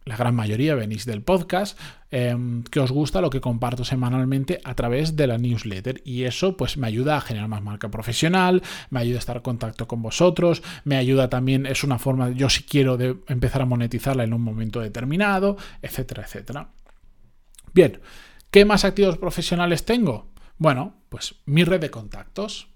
la 0.07 0.16
gran 0.16 0.35
mayoría 0.37 0.76
venís 0.76 1.05
del 1.05 1.21
podcast, 1.21 1.78
em, 2.11 2.63
que 2.65 2.81
os 2.81 2.91
gusta 2.93 3.21
lo 3.21 3.31
que 3.31 3.41
comparto 3.41 3.85
semanalmente 3.85 4.61
a 4.65 4.75
través 4.75 5.17
de 5.17 5.27
la 5.27 5.39
newsletter. 5.39 6.03
Y 6.05 6.25
eso 6.25 6.57
pues 6.57 6.77
me 6.77 6.87
ayuda 6.87 7.17
a 7.17 7.21
generar 7.21 7.49
más 7.49 7.63
marca 7.63 7.91
profesional, 7.91 8.63
me 8.91 9.01
ayuda 9.01 9.17
a 9.17 9.21
estar 9.21 9.37
en 9.37 9.43
contacto 9.43 9.87
con 9.87 10.03
vosotros, 10.03 10.63
me 10.85 10.97
ayuda 10.97 11.29
también, 11.29 11.67
es 11.67 11.85
una 11.85 11.99
forma, 11.99 12.31
yo 12.31 12.49
si 12.49 12.63
quiero 12.63 12.97
de 12.97 13.17
empezar 13.29 13.63
a 13.63 13.67
monetizarla 13.67 14.25
en 14.25 14.35
un 14.35 14.43
momento 14.43 14.81
determinado, 14.81 15.57
etcétera, 15.83 16.25
etcétera. 16.25 16.69
Bien, 17.73 18.01
¿qué 18.51 18.65
más 18.65 18.85
activos 18.85 19.19
profesionales 19.19 19.85
tengo? 19.85 20.33
Bueno, 20.59 20.95
pues 21.09 21.35
mi 21.45 21.65
red 21.65 21.81
de 21.81 21.91
contactos. 21.91 22.69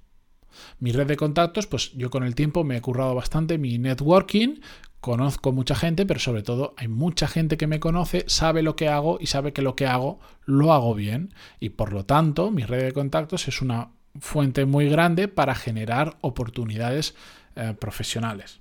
Mi 0.79 0.93
red 0.93 1.07
de 1.07 1.17
contactos, 1.17 1.67
pues 1.67 1.93
yo 1.93 2.11
con 2.11 2.25
el 2.25 2.35
tiempo 2.35 2.65
me 2.65 2.77
he 2.77 2.81
currado 2.81 3.15
bastante 3.15 3.57
mi 3.57 3.79
networking 3.79 4.61
conozco 5.01 5.53
mucha 5.53 5.75
gente, 5.75 6.07
pero 6.07 6.21
sobre 6.21 6.43
todo 6.43 6.75
hay 6.77 6.89
mucha 6.89 7.27
gente 7.27 7.57
que 7.57 7.67
me 7.67 7.81
conoce, 7.81 8.25
sabe 8.29 8.63
lo 8.63 8.77
que 8.77 8.89
hago 8.89 9.19
y 9.21 9.27
sabe 9.27 9.53
que 9.53 9.63
lo 9.63 9.75
que 9.75 9.87
hago 9.87 10.21
lo 10.45 10.73
hago 10.73 10.95
bien. 10.95 11.33
Y 11.59 11.71
por 11.71 11.93
lo 11.93 12.05
tanto, 12.05 12.51
mi 12.51 12.63
red 12.63 12.85
de 12.85 12.93
contactos 12.93 13.49
es 13.49 13.63
una 13.63 13.91
fuente 14.19 14.67
muy 14.67 14.89
grande 14.89 15.29
para 15.29 15.55
generar 15.55 16.19
oportunidades 16.21 17.15
eh, 17.57 17.75
profesionales. 17.79 18.61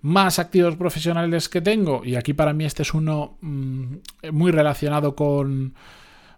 Más 0.00 0.38
activos 0.38 0.76
profesionales 0.76 1.48
que 1.48 1.60
tengo, 1.60 2.04
y 2.04 2.14
aquí 2.14 2.32
para 2.32 2.52
mí 2.52 2.64
este 2.64 2.82
es 2.82 2.94
uno 2.94 3.36
mm, 3.40 3.96
muy 4.32 4.52
relacionado 4.52 5.16
con. 5.16 5.74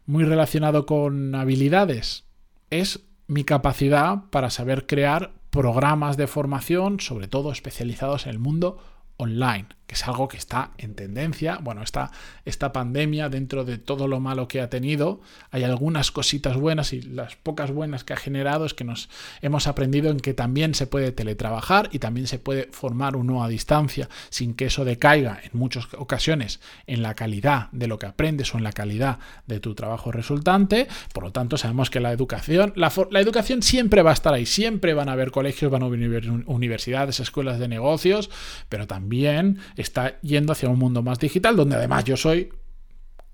muy 0.07 0.25
relacionado 0.25 0.87
con 0.87 1.35
habilidades. 1.35 2.25
Es 2.71 3.01
mi 3.27 3.45
capacidad 3.45 4.25
para 4.31 4.51
saber 4.51 4.87
crear 4.87 5.33
programas 5.51 6.17
de 6.17 6.27
formación, 6.27 7.01
sobre 7.01 7.29
todo 7.29 7.53
especializados 7.53 8.27
en 8.27 8.31
el 8.31 8.39
mundo 8.39 8.79
online 9.21 9.67
que 9.91 9.97
es 9.97 10.07
algo 10.07 10.29
que 10.29 10.37
está 10.37 10.71
en 10.79 10.95
tendencia. 10.95 11.59
Bueno, 11.61 11.83
esta, 11.83 12.13
esta 12.45 12.73
pandemia, 12.73 13.29
dentro 13.29 13.65
de 13.65 13.77
todo 13.77 14.07
lo 14.07 14.21
malo 14.21 14.47
que 14.47 14.61
ha 14.61 14.71
tenido, 14.71 15.21
hay 15.51 15.65
algunas 15.65 16.13
cositas 16.13 16.57
buenas 16.57 16.93
y 16.93 17.03
las 17.03 17.35
pocas 17.35 17.73
buenas 17.73 18.05
que 18.05 18.13
ha 18.13 18.17
generado 18.17 18.67
es 18.67 18.73
que 18.73 18.85
nos 18.85 19.09
hemos 19.43 19.67
aprendido 19.67 20.13
en 20.13 20.21
que 20.21 20.33
también 20.33 20.77
se 20.77 20.87
puede 20.87 21.11
teletrabajar 21.11 21.89
y 21.91 21.99
también 21.99 22.29
se 22.29 22.39
puede 22.39 22.69
formar 22.71 23.17
uno 23.17 23.43
a 23.43 23.49
distancia 23.49 24.09
sin 24.29 24.55
que 24.55 24.67
eso 24.67 24.85
decaiga 24.85 25.41
en 25.43 25.59
muchas 25.59 25.89
ocasiones 25.99 26.61
en 26.87 27.03
la 27.03 27.17
calidad 27.17 27.69
de 27.73 27.89
lo 27.89 27.99
que 27.99 28.07
aprendes 28.07 28.55
o 28.55 28.59
en 28.59 28.63
la 28.63 28.71
calidad 28.71 29.19
de 29.49 29.59
tu 29.59 29.75
trabajo 29.75 30.13
resultante. 30.13 30.87
Por 31.13 31.25
lo 31.25 31.33
tanto, 31.33 31.57
sabemos 31.57 31.91
que 31.91 31.99
la 31.99 32.13
educación, 32.13 32.73
la, 32.77 32.93
la 33.11 33.19
educación 33.19 33.61
siempre 33.61 34.03
va 34.03 34.11
a 34.11 34.15
estar 34.15 34.35
ahí, 34.35 34.47
siempre 34.47 34.95
van 34.95 35.09
a 35.09 35.15
haber 35.15 35.33
colegios, 35.33 35.69
van 35.69 35.83
a 35.83 35.87
haber 35.87 36.31
universidades, 36.47 37.19
escuelas 37.19 37.59
de 37.59 37.67
negocios, 37.67 38.31
pero 38.69 38.87
también 38.87 39.59
está 39.81 40.21
yendo 40.21 40.53
hacia 40.53 40.69
un 40.69 40.79
mundo 40.79 41.03
más 41.03 41.19
digital, 41.19 41.57
donde 41.57 41.77
además 41.77 42.05
yo 42.05 42.17
soy, 42.17 42.53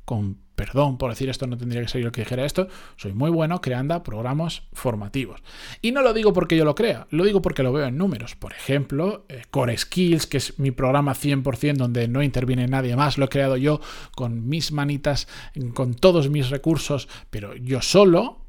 con 0.05 0.47
perdón 0.57 0.97
por 0.97 1.11
decir 1.11 1.29
esto, 1.29 1.47
no 1.47 1.57
tendría 1.57 1.83
que 1.83 1.89
ser 1.89 2.01
yo 2.01 2.09
el 2.09 2.13
que 2.13 2.23
dijera 2.23 2.45
esto, 2.45 2.67
soy 2.97 3.13
muy 3.13 3.31
bueno 3.31 3.61
creando 3.61 4.03
programas 4.03 4.63
formativos. 4.73 5.43
Y 5.83 5.93
no 5.93 6.03
lo 6.03 6.13
digo 6.15 6.33
porque 6.33 6.57
yo 6.57 6.65
lo 6.65 6.75
crea, 6.75 7.07
lo 7.11 7.25
digo 7.25 7.43
porque 7.43 7.63
lo 7.63 7.73
veo 7.73 7.87
en 7.87 7.99
números. 7.99 8.35
Por 8.35 8.53
ejemplo, 8.53 9.27
eh, 9.29 9.43
Core 9.51 9.77
Skills, 9.77 10.27
que 10.27 10.39
es 10.39 10.59
mi 10.59 10.71
programa 10.71 11.15
100% 11.15 11.77
donde 11.77 12.09
no 12.09 12.23
interviene 12.23 12.67
nadie 12.67 12.97
más, 12.97 13.19
lo 13.19 13.27
he 13.27 13.29
creado 13.29 13.57
yo 13.57 13.81
con 14.17 14.49
mis 14.49 14.73
manitas, 14.73 15.29
con 15.75 15.95
todos 15.95 16.31
mis 16.31 16.49
recursos, 16.49 17.09
pero 17.31 17.55
yo 17.55 17.83
solo, 17.83 18.46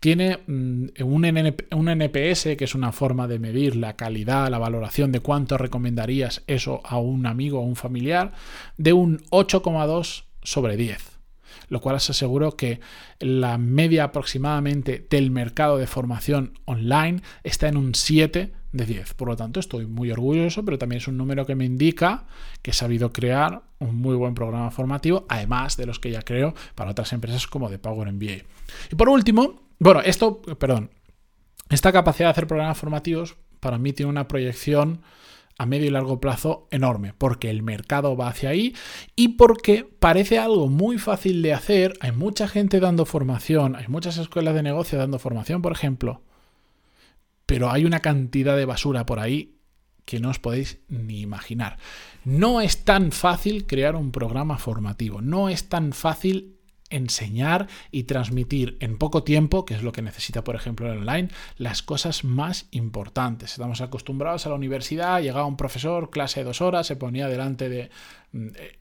tiene 0.00 0.38
mm, 0.46 0.86
un, 1.04 1.24
NPS, 1.24 2.56
que 2.56 2.64
es 2.64 2.74
una 2.74 2.90
forma 2.90 3.28
de 3.28 3.38
medir 3.38 3.76
la 3.76 3.96
calidad, 3.96 4.50
la 4.50 4.58
valoración 4.58 5.12
de 5.12 5.20
cuánto 5.20 5.58
recomendarías 5.58 6.42
eso 6.46 6.80
a 6.84 6.98
un 6.98 7.26
amigo 7.26 7.60
o 7.60 7.64
un 7.64 7.76
familiar, 7.76 8.32
de 8.78 8.94
un 8.94 9.18
8,2 9.30 10.24
sobre 10.42 10.76
10. 10.76 11.18
Lo 11.68 11.80
cual 11.80 11.96
os 11.96 12.10
aseguro 12.10 12.56
que 12.56 12.80
la 13.20 13.58
media 13.58 14.04
aproximadamente 14.04 15.06
del 15.08 15.30
mercado 15.30 15.76
de 15.76 15.86
formación 15.86 16.58
online 16.64 17.22
está 17.44 17.68
en 17.68 17.76
un 17.76 17.94
7 17.94 18.52
de 18.72 18.86
10. 18.86 19.14
Por 19.14 19.28
lo 19.28 19.36
tanto, 19.36 19.60
estoy 19.60 19.86
muy 19.86 20.10
orgulloso, 20.10 20.64
pero 20.64 20.78
también 20.78 20.98
es 20.98 21.08
un 21.08 21.16
número 21.16 21.44
que 21.46 21.54
me 21.54 21.64
indica 21.64 22.26
que 22.62 22.70
he 22.70 22.74
sabido 22.74 23.12
crear 23.12 23.62
un 23.78 23.96
muy 23.96 24.16
buen 24.16 24.34
programa 24.34 24.70
formativo, 24.70 25.26
además 25.28 25.76
de 25.76 25.86
los 25.86 26.00
que 26.00 26.10
ya 26.10 26.22
creo 26.22 26.54
para 26.74 26.92
otras 26.92 27.12
empresas 27.12 27.46
como 27.46 27.68
de 27.68 27.78
Power 27.78 28.10
MBA. 28.12 28.44
Y 28.90 28.94
por 28.96 29.08
último, 29.08 29.69
bueno, 29.80 30.00
esto, 30.02 30.40
perdón, 30.40 30.90
esta 31.70 31.90
capacidad 31.90 32.28
de 32.28 32.32
hacer 32.32 32.46
programas 32.46 32.78
formativos 32.78 33.36
para 33.60 33.78
mí 33.78 33.92
tiene 33.92 34.10
una 34.10 34.28
proyección 34.28 35.02
a 35.56 35.66
medio 35.66 35.88
y 35.88 35.90
largo 35.90 36.20
plazo 36.20 36.68
enorme, 36.70 37.12
porque 37.16 37.50
el 37.50 37.62
mercado 37.62 38.16
va 38.16 38.28
hacia 38.28 38.50
ahí 38.50 38.74
y 39.16 39.28
porque 39.28 39.84
parece 39.84 40.38
algo 40.38 40.68
muy 40.68 40.98
fácil 40.98 41.42
de 41.42 41.52
hacer. 41.52 41.94
Hay 42.00 42.12
mucha 42.12 42.48
gente 42.48 42.80
dando 42.80 43.04
formación, 43.04 43.76
hay 43.76 43.88
muchas 43.88 44.16
escuelas 44.16 44.54
de 44.54 44.62
negocio 44.62 44.98
dando 44.98 45.18
formación, 45.18 45.60
por 45.60 45.72
ejemplo, 45.72 46.22
pero 47.46 47.70
hay 47.70 47.84
una 47.84 48.00
cantidad 48.00 48.56
de 48.56 48.64
basura 48.64 49.04
por 49.06 49.18
ahí 49.18 49.56
que 50.04 50.20
no 50.20 50.30
os 50.30 50.38
podéis 50.38 50.80
ni 50.88 51.20
imaginar. 51.20 51.78
No 52.24 52.60
es 52.60 52.84
tan 52.84 53.12
fácil 53.12 53.66
crear 53.66 53.96
un 53.96 54.12
programa 54.12 54.58
formativo, 54.58 55.20
no 55.20 55.48
es 55.48 55.68
tan 55.68 55.92
fácil 55.92 56.59
enseñar 56.90 57.68
y 57.90 58.04
transmitir 58.04 58.76
en 58.80 58.98
poco 58.98 59.22
tiempo, 59.22 59.64
que 59.64 59.74
es 59.74 59.82
lo 59.82 59.92
que 59.92 60.02
necesita, 60.02 60.44
por 60.44 60.56
ejemplo, 60.56 60.90
el 60.90 60.98
online, 60.98 61.28
las 61.56 61.82
cosas 61.82 62.24
más 62.24 62.66
importantes. 62.72 63.52
Estamos 63.52 63.80
acostumbrados 63.80 64.46
a 64.46 64.50
la 64.50 64.56
universidad, 64.56 65.22
llegaba 65.22 65.46
un 65.46 65.56
profesor, 65.56 66.10
clase 66.10 66.40
de 66.40 66.44
dos 66.44 66.60
horas, 66.60 66.86
se 66.86 66.96
ponía 66.96 67.28
delante 67.28 67.68
de 67.68 67.90
mm, 68.32 68.48
eh, 68.56 68.78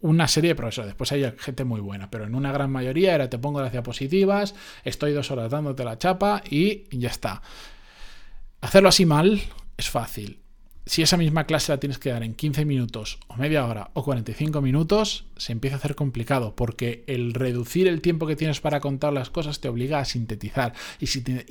una 0.00 0.26
serie 0.26 0.48
de 0.48 0.54
profesores. 0.54 0.88
Después 0.88 1.12
hay 1.12 1.32
gente 1.38 1.64
muy 1.64 1.80
buena, 1.80 2.10
pero 2.10 2.24
en 2.24 2.34
una 2.34 2.52
gran 2.52 2.70
mayoría 2.70 3.14
era 3.14 3.28
te 3.28 3.38
pongo 3.38 3.60
las 3.60 3.72
diapositivas, 3.72 4.54
estoy 4.82 5.12
dos 5.12 5.30
horas 5.30 5.50
dándote 5.50 5.84
la 5.84 5.98
chapa 5.98 6.42
y 6.48 6.84
ya 6.96 7.10
está. 7.10 7.42
Hacerlo 8.62 8.88
así 8.88 9.06
mal 9.06 9.40
es 9.76 9.88
fácil 9.88 10.40
si 10.86 11.02
esa 11.02 11.16
misma 11.16 11.44
clase 11.44 11.72
la 11.72 11.78
tienes 11.78 11.98
que 11.98 12.10
dar 12.10 12.22
en 12.22 12.34
15 12.34 12.64
minutos 12.64 13.18
o 13.28 13.36
media 13.36 13.66
hora 13.66 13.90
o 13.94 14.02
45 14.02 14.60
minutos, 14.60 15.26
se 15.36 15.52
empieza 15.52 15.76
a 15.76 15.78
hacer 15.78 15.94
complicado 15.94 16.56
porque 16.56 17.04
el 17.06 17.34
reducir 17.34 17.86
el 17.86 18.00
tiempo 18.00 18.26
que 18.26 18.36
tienes 18.36 18.60
para 18.60 18.80
contar 18.80 19.12
las 19.12 19.30
cosas 19.30 19.60
te 19.60 19.68
obliga 19.68 19.98
a 19.98 20.04
sintetizar 20.04 20.72
y, 20.98 21.06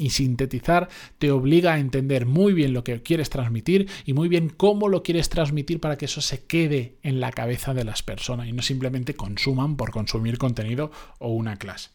sintetizar 0.09 0.89
te 1.19 1.31
obliga 1.31 1.73
a 1.73 1.79
entender 1.79 2.25
muy 2.25 2.53
bien 2.53 2.73
lo 2.73 2.83
que 2.83 3.01
quieres 3.01 3.29
transmitir 3.29 3.87
y 4.05 4.13
muy 4.13 4.29
bien 4.29 4.49
cómo 4.49 4.89
lo 4.89 5.03
quieres 5.03 5.29
transmitir 5.29 5.79
para 5.79 5.97
que 5.97 6.05
eso 6.05 6.21
se 6.21 6.43
quede 6.45 6.97
en 7.03 7.19
la 7.19 7.31
cabeza 7.31 7.73
de 7.73 7.83
las 7.83 8.03
personas 8.03 8.47
y 8.47 8.53
no 8.53 8.61
simplemente 8.61 9.13
consuman 9.13 9.77
por 9.77 9.91
consumir 9.91 10.37
contenido 10.37 10.91
o 11.19 11.29
una 11.29 11.57
clase. 11.57 11.91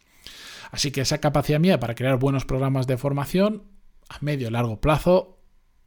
Así 0.70 0.90
que 0.92 1.02
esa 1.02 1.18
capacidad 1.18 1.60
mía 1.60 1.80
para 1.80 1.94
crear 1.94 2.18
buenos 2.18 2.44
programas 2.44 2.86
de 2.86 2.96
formación 2.96 3.64
a 4.08 4.18
medio 4.20 4.48
y 4.48 4.50
largo 4.50 4.80
plazo 4.80 5.33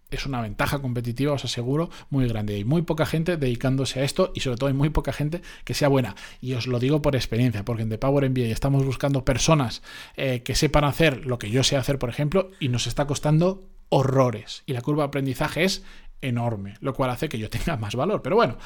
es 0.09 0.25
una 0.25 0.41
ventaja 0.41 0.79
competitiva, 0.79 1.33
os 1.33 1.45
aseguro, 1.45 1.89
muy 2.09 2.27
grande. 2.27 2.55
Hay 2.55 2.63
muy 2.63 2.81
poca 2.81 3.05
gente 3.05 3.37
dedicándose 3.37 3.99
a 3.99 4.03
esto 4.03 4.31
y 4.33 4.39
sobre 4.39 4.57
todo 4.57 4.67
hay 4.67 4.73
muy 4.73 4.89
poca 4.89 5.11
gente 5.11 5.41
que 5.63 5.73
sea 5.73 5.87
buena. 5.87 6.15
Y 6.41 6.53
os 6.53 6.67
lo 6.67 6.79
digo 6.79 7.01
por 7.01 7.15
experiencia, 7.15 7.65
porque 7.65 7.83
en 7.83 7.89
The 7.89 7.97
Power 7.97 8.29
MBA 8.29 8.45
estamos 8.45 8.85
buscando 8.85 9.25
personas 9.25 9.81
eh, 10.15 10.43
que 10.43 10.55
sepan 10.55 10.83
hacer 10.83 11.25
lo 11.25 11.39
que 11.39 11.49
yo 11.49 11.63
sé 11.63 11.77
hacer, 11.77 11.99
por 11.99 12.09
ejemplo, 12.09 12.51
y 12.59 12.69
nos 12.69 12.87
está 12.87 13.05
costando 13.05 13.67
horrores. 13.89 14.63
Y 14.65 14.73
la 14.73 14.81
curva 14.81 15.03
de 15.03 15.07
aprendizaje 15.07 15.63
es 15.63 15.83
enorme, 16.21 16.75
lo 16.79 16.93
cual 16.93 17.09
hace 17.09 17.29
que 17.29 17.39
yo 17.39 17.49
tenga 17.51 17.77
más 17.77 17.95
valor. 17.95 18.21
Pero 18.21 18.35
bueno, 18.35 18.57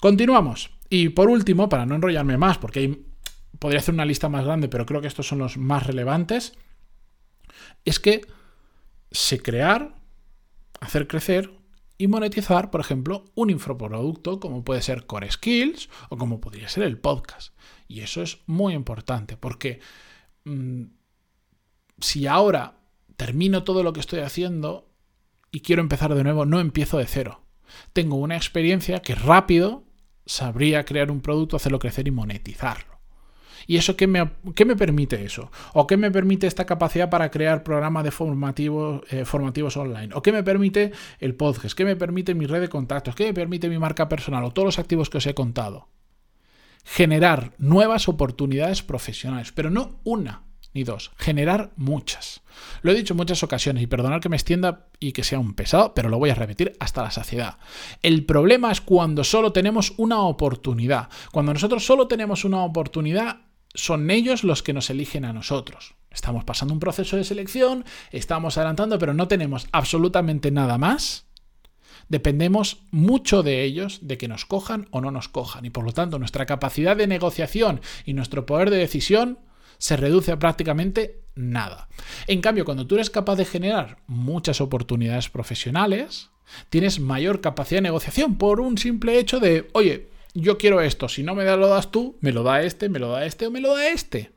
continuamos. 0.00 0.70
Y 0.88 1.10
por 1.10 1.28
último, 1.28 1.68
para 1.68 1.84
no 1.84 1.94
enrollarme 1.94 2.38
más, 2.38 2.58
porque 2.58 3.00
podría 3.58 3.80
hacer 3.80 3.94
una 3.94 4.04
lista 4.04 4.28
más 4.28 4.44
grande, 4.44 4.68
pero 4.68 4.86
creo 4.86 5.00
que 5.00 5.08
estos 5.08 5.26
son 5.26 5.38
los 5.38 5.56
más 5.56 5.86
relevantes, 5.86 6.54
es 7.84 8.00
que 8.00 8.22
sé 9.10 9.40
crear 9.40 9.95
hacer 10.80 11.06
crecer 11.06 11.50
y 11.98 12.08
monetizar, 12.08 12.70
por 12.70 12.80
ejemplo, 12.80 13.24
un 13.34 13.50
infoproducto 13.50 14.38
como 14.38 14.64
puede 14.64 14.82
ser 14.82 15.06
Core 15.06 15.30
Skills 15.30 15.88
o 16.10 16.18
como 16.18 16.40
podría 16.40 16.68
ser 16.68 16.84
el 16.84 16.98
podcast. 16.98 17.54
Y 17.88 18.00
eso 18.00 18.22
es 18.22 18.38
muy 18.46 18.74
importante 18.74 19.36
porque 19.36 19.80
mm, 20.44 20.84
si 22.00 22.26
ahora 22.26 22.78
termino 23.16 23.64
todo 23.64 23.82
lo 23.82 23.92
que 23.92 24.00
estoy 24.00 24.20
haciendo 24.20 24.90
y 25.50 25.60
quiero 25.60 25.80
empezar 25.80 26.14
de 26.14 26.22
nuevo, 26.22 26.44
no 26.44 26.60
empiezo 26.60 26.98
de 26.98 27.06
cero. 27.06 27.42
Tengo 27.92 28.16
una 28.16 28.36
experiencia 28.36 29.00
que 29.00 29.14
rápido 29.14 29.84
sabría 30.26 30.84
crear 30.84 31.10
un 31.10 31.20
producto, 31.20 31.56
hacerlo 31.56 31.78
crecer 31.78 32.06
y 32.08 32.10
monetizarlo. 32.10 32.95
¿Y 33.66 33.76
eso 33.76 33.96
qué 33.96 34.06
me, 34.06 34.30
me 34.44 34.76
permite 34.76 35.24
eso? 35.24 35.50
¿O 35.74 35.86
qué 35.86 35.96
me 35.96 36.10
permite 36.10 36.46
esta 36.46 36.66
capacidad 36.66 37.10
para 37.10 37.30
crear 37.30 37.62
programas 37.62 38.04
de 38.04 38.10
formativos, 38.10 39.02
eh, 39.10 39.24
formativos 39.24 39.76
online? 39.76 40.10
¿O 40.14 40.22
qué 40.22 40.32
me 40.32 40.42
permite 40.42 40.92
el 41.18 41.34
podcast? 41.34 41.76
¿Qué 41.76 41.84
me 41.84 41.96
permite 41.96 42.34
mi 42.34 42.46
red 42.46 42.60
de 42.60 42.68
contactos? 42.68 43.14
¿Qué 43.14 43.24
me 43.24 43.34
permite 43.34 43.68
mi 43.68 43.78
marca 43.78 44.08
personal? 44.08 44.44
O 44.44 44.50
todos 44.50 44.66
los 44.66 44.78
activos 44.78 45.10
que 45.10 45.18
os 45.18 45.26
he 45.26 45.34
contado. 45.34 45.88
Generar 46.84 47.52
nuevas 47.58 48.08
oportunidades 48.08 48.82
profesionales, 48.82 49.50
pero 49.52 49.70
no 49.70 49.98
una 50.04 50.46
ni 50.76 50.84
dos, 50.84 51.10
generar 51.16 51.72
muchas. 51.76 52.42
Lo 52.82 52.92
he 52.92 52.94
dicho 52.94 53.14
en 53.14 53.16
muchas 53.16 53.42
ocasiones 53.42 53.82
y 53.82 53.86
perdonad 53.86 54.20
que 54.20 54.28
me 54.28 54.36
extienda 54.36 54.88
y 55.00 55.12
que 55.12 55.24
sea 55.24 55.38
un 55.38 55.54
pesado, 55.54 55.94
pero 55.94 56.10
lo 56.10 56.18
voy 56.18 56.28
a 56.28 56.34
repetir 56.34 56.76
hasta 56.80 57.02
la 57.02 57.10
saciedad. 57.10 57.56
El 58.02 58.26
problema 58.26 58.70
es 58.70 58.82
cuando 58.82 59.24
solo 59.24 59.52
tenemos 59.52 59.94
una 59.96 60.20
oportunidad. 60.20 61.08
Cuando 61.32 61.54
nosotros 61.54 61.86
solo 61.86 62.08
tenemos 62.08 62.44
una 62.44 62.62
oportunidad, 62.62 63.45
son 63.76 64.10
ellos 64.10 64.42
los 64.42 64.62
que 64.62 64.72
nos 64.72 64.90
eligen 64.90 65.24
a 65.24 65.32
nosotros. 65.32 65.94
Estamos 66.10 66.44
pasando 66.44 66.74
un 66.74 66.80
proceso 66.80 67.16
de 67.16 67.24
selección, 67.24 67.84
estamos 68.10 68.56
adelantando, 68.56 68.98
pero 68.98 69.14
no 69.14 69.28
tenemos 69.28 69.68
absolutamente 69.70 70.50
nada 70.50 70.78
más. 70.78 71.26
Dependemos 72.08 72.78
mucho 72.90 73.42
de 73.42 73.64
ellos, 73.64 73.98
de 74.02 74.16
que 74.16 74.28
nos 74.28 74.44
cojan 74.46 74.88
o 74.90 75.00
no 75.00 75.10
nos 75.10 75.28
cojan. 75.28 75.64
Y 75.64 75.70
por 75.70 75.84
lo 75.84 75.92
tanto, 75.92 76.18
nuestra 76.18 76.46
capacidad 76.46 76.96
de 76.96 77.06
negociación 77.06 77.80
y 78.04 78.14
nuestro 78.14 78.46
poder 78.46 78.70
de 78.70 78.78
decisión 78.78 79.38
se 79.78 79.96
reduce 79.96 80.32
a 80.32 80.38
prácticamente 80.38 81.24
nada. 81.34 81.88
En 82.26 82.40
cambio, 82.40 82.64
cuando 82.64 82.86
tú 82.86 82.94
eres 82.94 83.10
capaz 83.10 83.36
de 83.36 83.44
generar 83.44 83.98
muchas 84.06 84.60
oportunidades 84.60 85.28
profesionales, 85.28 86.30
tienes 86.70 87.00
mayor 87.00 87.40
capacidad 87.40 87.78
de 87.78 87.88
negociación 87.88 88.36
por 88.36 88.60
un 88.60 88.78
simple 88.78 89.18
hecho 89.18 89.40
de, 89.40 89.68
oye, 89.72 90.08
yo 90.40 90.58
quiero 90.58 90.80
esto, 90.80 91.08
si 91.08 91.22
no 91.22 91.34
me 91.34 91.44
lo 91.44 91.68
das 91.68 91.90
tú, 91.90 92.18
me 92.20 92.32
lo 92.32 92.42
da 92.42 92.62
este, 92.62 92.88
me 92.88 92.98
lo 92.98 93.08
da 93.08 93.24
este 93.24 93.46
o 93.46 93.50
me 93.50 93.60
lo 93.60 93.74
da 93.74 93.88
este. 93.88 94.32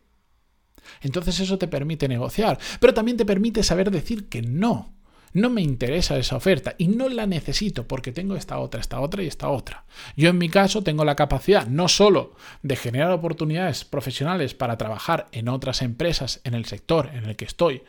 Entonces 1.01 1.39
eso 1.39 1.58
te 1.58 1.68
permite 1.68 2.08
negociar, 2.08 2.58
pero 2.79 2.94
también 2.94 3.18
te 3.18 3.25
permite 3.25 3.63
saber 3.63 3.91
decir 3.91 4.29
que 4.29 4.41
no. 4.41 4.94
No 5.32 5.51
me 5.51 5.62
interesa 5.62 6.18
esa 6.18 6.36
oferta 6.36 6.74
y 6.79 6.88
no 6.88 7.08
la 7.08 7.27
necesito 7.27 7.88
porque 7.88 8.12
tengo 8.12 8.36
esta 8.36 8.58
otra, 8.58 8.82
esta 8.82 9.00
otra 9.00 9.22
y 9.22 9.27
esta 9.27 9.50
otra. 9.50 9.86
Yo 10.15 10.29
en 10.29 10.39
mi 10.39 10.50
caso 10.50 10.82
tengo 10.82 11.06
la 11.06 11.15
capacidad 11.15 11.68
no 11.68 11.88
solo 11.88 12.34
de 12.63 12.75
generar 12.75 13.12
oportunidades 13.12 13.86
profesionales 13.86 14.56
para 14.56 14.77
trabajar 14.77 15.27
en 15.32 15.48
otras 15.50 15.84
empresas 15.84 16.41
en 16.46 16.56
el 16.56 16.65
sector 16.65 17.12
en 17.13 17.25
el 17.25 17.36
que 17.36 17.46
estoy 17.46 17.84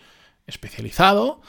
especializado, 0.46 1.40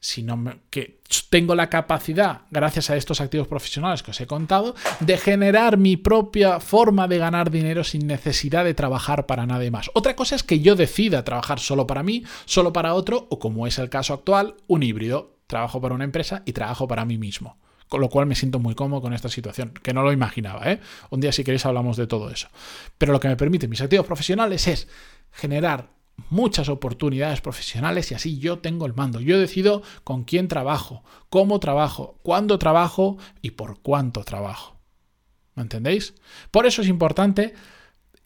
sino 0.00 0.38
que 0.70 1.00
tengo 1.30 1.54
la 1.54 1.68
capacidad, 1.68 2.42
gracias 2.50 2.90
a 2.90 2.96
estos 2.96 3.20
activos 3.20 3.48
profesionales 3.48 4.02
que 4.02 4.12
os 4.12 4.20
he 4.20 4.26
contado, 4.26 4.74
de 5.00 5.16
generar 5.18 5.76
mi 5.76 5.96
propia 5.96 6.60
forma 6.60 7.08
de 7.08 7.18
ganar 7.18 7.50
dinero 7.50 7.84
sin 7.84 8.06
necesidad 8.06 8.64
de 8.64 8.74
trabajar 8.74 9.26
para 9.26 9.46
nadie 9.46 9.70
más. 9.70 9.90
Otra 9.94 10.14
cosa 10.14 10.36
es 10.36 10.42
que 10.42 10.60
yo 10.60 10.76
decida 10.76 11.24
trabajar 11.24 11.58
solo 11.58 11.86
para 11.86 12.02
mí, 12.02 12.24
solo 12.44 12.72
para 12.72 12.94
otro, 12.94 13.26
o 13.30 13.38
como 13.38 13.66
es 13.66 13.78
el 13.78 13.90
caso 13.90 14.14
actual, 14.14 14.54
un 14.66 14.82
híbrido. 14.82 15.36
Trabajo 15.46 15.80
para 15.80 15.94
una 15.94 16.04
empresa 16.04 16.42
y 16.44 16.52
trabajo 16.52 16.86
para 16.86 17.06
mí 17.06 17.16
mismo. 17.16 17.56
Con 17.88 18.02
lo 18.02 18.10
cual 18.10 18.26
me 18.26 18.34
siento 18.34 18.58
muy 18.58 18.74
cómodo 18.74 19.00
con 19.00 19.14
esta 19.14 19.30
situación, 19.30 19.72
que 19.82 19.94
no 19.94 20.02
lo 20.02 20.12
imaginaba. 20.12 20.70
¿eh? 20.70 20.78
Un 21.08 21.20
día 21.20 21.32
si 21.32 21.42
queréis 21.42 21.64
hablamos 21.64 21.96
de 21.96 22.06
todo 22.06 22.28
eso. 22.30 22.48
Pero 22.98 23.14
lo 23.14 23.20
que 23.20 23.28
me 23.28 23.36
permite 23.36 23.66
mis 23.66 23.80
activos 23.80 24.06
profesionales 24.06 24.68
es 24.68 24.88
generar 25.32 25.88
muchas 26.30 26.68
oportunidades 26.68 27.40
profesionales 27.40 28.10
y 28.10 28.14
así 28.14 28.38
yo 28.38 28.58
tengo 28.58 28.86
el 28.86 28.94
mando. 28.94 29.20
Yo 29.20 29.38
decido 29.38 29.82
con 30.04 30.24
quién 30.24 30.48
trabajo, 30.48 31.04
cómo 31.28 31.60
trabajo, 31.60 32.18
cuándo 32.22 32.58
trabajo 32.58 33.18
y 33.42 33.52
por 33.52 33.80
cuánto 33.80 34.24
trabajo. 34.24 34.76
¿Me 35.54 35.62
entendéis? 35.62 36.14
Por 36.50 36.66
eso 36.66 36.82
es 36.82 36.88
importante 36.88 37.54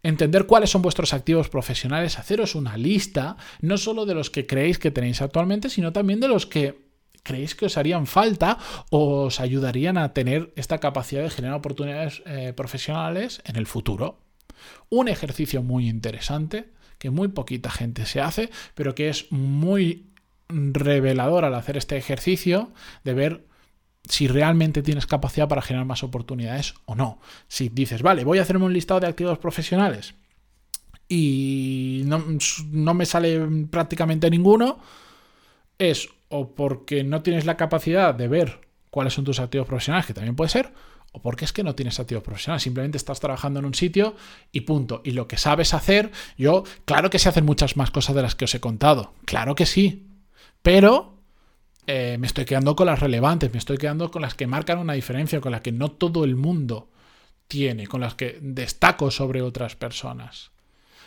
entender 0.02 0.46
cuáles 0.46 0.70
son 0.70 0.82
vuestros 0.82 1.14
activos 1.14 1.48
profesionales, 1.48 2.18
haceros 2.18 2.54
una 2.54 2.76
lista, 2.76 3.36
no 3.60 3.78
solo 3.78 4.04
de 4.04 4.14
los 4.14 4.30
que 4.30 4.46
creéis 4.46 4.78
que 4.78 4.90
tenéis 4.90 5.22
actualmente, 5.22 5.70
sino 5.70 5.92
también 5.92 6.20
de 6.20 6.28
los 6.28 6.46
que 6.46 6.92
creéis 7.22 7.54
que 7.54 7.66
os 7.66 7.76
harían 7.76 8.06
falta 8.06 8.58
o 8.90 9.24
os 9.24 9.40
ayudarían 9.40 9.96
a 9.96 10.12
tener 10.12 10.52
esta 10.56 10.78
capacidad 10.78 11.22
de 11.22 11.30
generar 11.30 11.56
oportunidades 11.56 12.22
eh, 12.26 12.52
profesionales 12.54 13.40
en 13.44 13.56
el 13.56 13.66
futuro. 13.66 14.18
Un 14.88 15.08
ejercicio 15.08 15.62
muy 15.62 15.88
interesante 15.88 16.70
que 16.98 17.10
muy 17.10 17.28
poquita 17.28 17.70
gente 17.70 18.06
se 18.06 18.20
hace, 18.20 18.50
pero 18.74 18.94
que 18.94 19.08
es 19.08 19.30
muy 19.32 20.06
revelador 20.48 21.44
al 21.44 21.54
hacer 21.54 21.76
este 21.76 21.96
ejercicio 21.96 22.72
de 23.04 23.14
ver 23.14 23.44
si 24.08 24.28
realmente 24.28 24.82
tienes 24.82 25.06
capacidad 25.06 25.48
para 25.48 25.62
generar 25.62 25.86
más 25.86 26.02
oportunidades 26.02 26.74
o 26.84 26.94
no. 26.94 27.20
Si 27.48 27.68
dices, 27.68 28.02
vale, 28.02 28.24
voy 28.24 28.38
a 28.38 28.42
hacerme 28.42 28.64
un 28.64 28.72
listado 28.72 29.00
de 29.00 29.06
activos 29.06 29.38
profesionales 29.38 30.14
y 31.08 32.02
no, 32.06 32.24
no 32.70 32.94
me 32.94 33.06
sale 33.06 33.40
prácticamente 33.70 34.30
ninguno, 34.30 34.78
es 35.78 36.08
o 36.28 36.54
porque 36.54 37.04
no 37.04 37.22
tienes 37.22 37.44
la 37.44 37.56
capacidad 37.56 38.14
de 38.14 38.28
ver 38.28 38.60
cuáles 38.90 39.12
son 39.12 39.24
tus 39.24 39.40
activos 39.40 39.66
profesionales, 39.66 40.06
que 40.06 40.14
también 40.14 40.36
puede 40.36 40.50
ser, 40.50 40.72
o 41.12 41.20
porque 41.20 41.44
es 41.44 41.52
que 41.52 41.62
no 41.62 41.74
tienes 41.74 42.00
activo 42.00 42.22
profesional, 42.22 42.60
simplemente 42.60 42.96
estás 42.96 43.20
trabajando 43.20 43.60
en 43.60 43.66
un 43.66 43.74
sitio 43.74 44.16
y 44.50 44.62
punto. 44.62 45.02
Y 45.04 45.12
lo 45.12 45.28
que 45.28 45.36
sabes 45.36 45.74
hacer, 45.74 46.10
yo, 46.36 46.64
claro 46.84 47.10
que 47.10 47.18
se 47.18 47.28
hacen 47.28 47.44
muchas 47.44 47.76
más 47.76 47.90
cosas 47.90 48.16
de 48.16 48.22
las 48.22 48.34
que 48.34 48.46
os 48.46 48.54
he 48.54 48.60
contado, 48.60 49.12
claro 49.24 49.54
que 49.54 49.66
sí, 49.66 50.08
pero 50.62 51.18
eh, 51.86 52.16
me 52.18 52.26
estoy 52.26 52.44
quedando 52.44 52.74
con 52.74 52.86
las 52.86 53.00
relevantes, 53.00 53.52
me 53.52 53.58
estoy 53.58 53.76
quedando 53.76 54.10
con 54.10 54.22
las 54.22 54.34
que 54.34 54.46
marcan 54.46 54.78
una 54.78 54.94
diferencia, 54.94 55.40
con 55.40 55.52
las 55.52 55.60
que 55.60 55.72
no 55.72 55.90
todo 55.90 56.24
el 56.24 56.36
mundo 56.36 56.90
tiene, 57.46 57.86
con 57.86 58.00
las 58.00 58.14
que 58.14 58.38
destaco 58.40 59.10
sobre 59.10 59.42
otras 59.42 59.76
personas. 59.76 60.52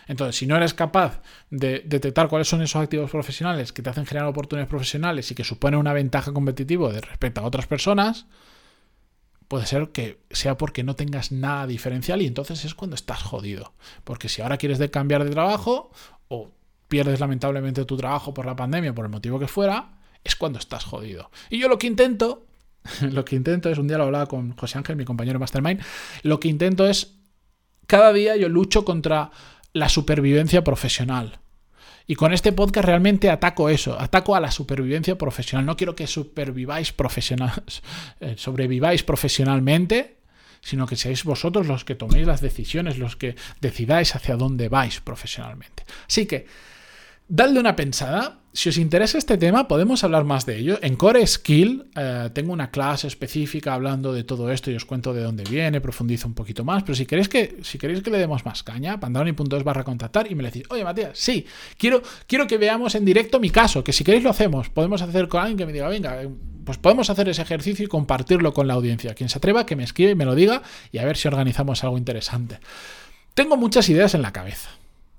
Entonces, 0.08 0.36
si 0.36 0.46
no 0.46 0.56
eres 0.56 0.74
capaz 0.74 1.22
de 1.50 1.82
detectar 1.86 2.28
cuáles 2.28 2.48
son 2.48 2.62
esos 2.62 2.82
activos 2.82 3.10
profesionales 3.10 3.72
que 3.72 3.82
te 3.82 3.90
hacen 3.90 4.06
generar 4.06 4.30
oportunidades 4.30 4.70
profesionales 4.70 5.32
y 5.32 5.36
que 5.36 5.44
suponen 5.44 5.80
una 5.80 5.94
ventaja 5.94 6.32
competitiva 6.32 6.92
respecto 6.92 7.42
a 7.42 7.46
otras 7.46 7.66
personas, 7.66 8.28
puede 9.48 9.66
ser 9.66 9.90
que 9.90 10.20
sea 10.32 10.58
porque 10.58 10.84
no 10.84 10.96
tengas 10.96 11.32
nada 11.32 11.68
diferencial 11.68 12.22
y 12.22 12.28
entonces 12.28 12.66
es 12.66 12.76
cuando 12.76 12.96
estás 12.96 13.22
jodido. 13.22 13.74
Porque 14.04 14.30
si 14.30 14.42
ahora 14.42 14.58
quieres 14.58 14.80
cambiar 14.90 15.24
de 15.24 15.32
trabajo 15.32 15.92
o 16.28 16.52
pierdes 16.88 17.20
lamentablemente 17.20 17.86
tu 17.86 17.98
trabajo 17.98 18.34
por 18.34 18.46
la 18.46 18.56
pandemia, 18.56 18.94
por 18.94 19.06
el 19.06 19.12
motivo 19.12 19.40
que 19.40 19.48
fuera, 19.48 19.94
es 20.24 20.36
cuando 20.36 20.60
estás 20.60 20.84
jodido. 20.84 21.32
Y 21.50 21.60
yo 21.60 21.68
lo 21.68 21.78
que 21.78 21.88
intento, 21.88 22.46
lo 23.02 23.26
que 23.26 23.36
intento 23.36 23.70
es, 23.70 23.78
un 23.78 23.88
día 23.88 23.98
lo 23.98 24.06
hablaba 24.06 24.26
con 24.26 24.56
José 24.56 24.78
Ángel, 24.78 24.96
mi 24.96 25.06
compañero 25.06 25.40
Mastermind, 25.40 25.82
lo 26.24 26.40
que 26.40 26.48
intento 26.48 26.88
es, 26.88 27.16
cada 27.88 28.12
día 28.14 28.36
yo 28.36 28.50
lucho 28.50 28.84
contra 28.86 29.32
la 29.74 29.90
supervivencia 29.90 30.64
profesional. 30.64 31.40
Y 32.08 32.16
con 32.16 32.34
este 32.34 32.52
podcast 32.52 32.86
realmente 32.86 33.30
ataco 33.30 33.70
eso, 33.70 34.00
ataco 34.00 34.36
a 34.36 34.40
la 34.40 34.52
supervivencia 34.52 35.18
profesional. 35.18 35.66
No 35.66 35.76
quiero 35.76 35.96
que 35.96 36.06
superviváis 36.06 36.94
profesional, 36.94 37.64
eh, 38.20 38.36
sobreviváis 38.38 39.04
profesionalmente, 39.04 40.18
sino 40.62 40.86
que 40.86 40.96
seáis 40.96 41.24
vosotros 41.24 41.68
los 41.68 41.86
que 41.86 41.96
toméis 41.96 42.28
las 42.28 42.42
decisiones, 42.42 42.98
los 42.98 43.16
que 43.16 43.36
decidáis 43.62 44.16
hacia 44.16 44.36
dónde 44.36 44.70
vais 44.70 45.00
profesionalmente. 45.00 45.86
Así 46.08 46.26
que, 46.26 46.48
dadle 47.28 47.60
una 47.60 47.76
pensada 47.76 48.40
si 48.56 48.70
os 48.70 48.78
interesa 48.78 49.18
este 49.18 49.38
tema, 49.38 49.68
podemos 49.68 50.06
hablar 50.06 50.24
más 50.24 50.46
de 50.46 50.58
ello. 50.58 50.80
En 50.82 50.96
Core 50.96 51.28
Skill 51.28 51.88
eh, 51.94 52.30
tengo 52.32 52.54
una 52.54 52.72
clase 52.72 53.06
específica 53.08 53.74
hablando 53.74 54.14
de 54.14 54.24
todo 54.24 54.50
esto 54.50 54.72
y 54.72 54.76
os 54.76 54.86
cuento 54.86 55.14
de 55.14 55.22
dónde 55.22 55.44
viene, 55.44 55.82
profundizo 55.82 56.26
un 56.26 56.36
poquito 56.36 56.64
más. 56.64 56.84
Pero 56.84 56.96
si 56.96 57.06
queréis 57.06 57.28
que, 57.28 57.58
si 57.64 57.78
queréis 57.78 58.02
que 58.02 58.10
le 58.10 58.18
demos 58.18 58.46
más 58.46 58.64
caña, 58.64 58.98
pandaloni.es 58.98 59.64
barra 59.66 59.84
contactar 59.84 60.32
y 60.32 60.36
me 60.36 60.44
decís, 60.44 60.64
oye 60.70 60.86
Matías, 60.86 61.12
sí, 61.16 61.46
quiero, 61.78 62.02
quiero 62.28 62.48
que 62.48 62.58
veamos 62.58 62.96
en 62.96 63.04
directo 63.04 63.42
mi 63.42 63.50
caso, 63.50 63.84
que 63.84 63.92
si 63.92 64.06
queréis 64.06 64.24
lo 64.24 64.30
hacemos. 64.30 64.70
Podemos 64.70 65.02
hacer 65.02 65.28
con 65.28 65.42
alguien 65.42 65.58
que 65.58 65.66
me 65.66 65.74
diga, 65.74 65.90
venga, 65.90 66.24
eh, 66.24 66.30
pues 66.64 66.78
podemos 66.78 67.10
hacer 67.10 67.28
ese 67.28 67.42
ejercicio 67.42 67.84
y 67.84 67.90
compartirlo 67.90 68.54
con 68.54 68.70
la 68.70 68.76
audiencia. 68.76 69.16
Quien 69.16 69.28
se 69.28 69.40
atreva, 69.40 69.66
que 69.66 69.76
me 69.76 69.84
escribe 69.84 70.12
y 70.12 70.16
me 70.16 70.24
lo 70.24 70.34
diga 70.34 70.62
y 70.94 71.00
a 71.00 71.04
ver 71.04 71.18
si 71.18 71.28
organizamos 71.28 71.84
algo 71.84 71.98
interesante. 71.98 72.60
Tengo 73.34 73.58
muchas 73.58 73.90
ideas 73.90 74.16
en 74.16 74.22
la 74.22 74.32
cabeza 74.32 74.70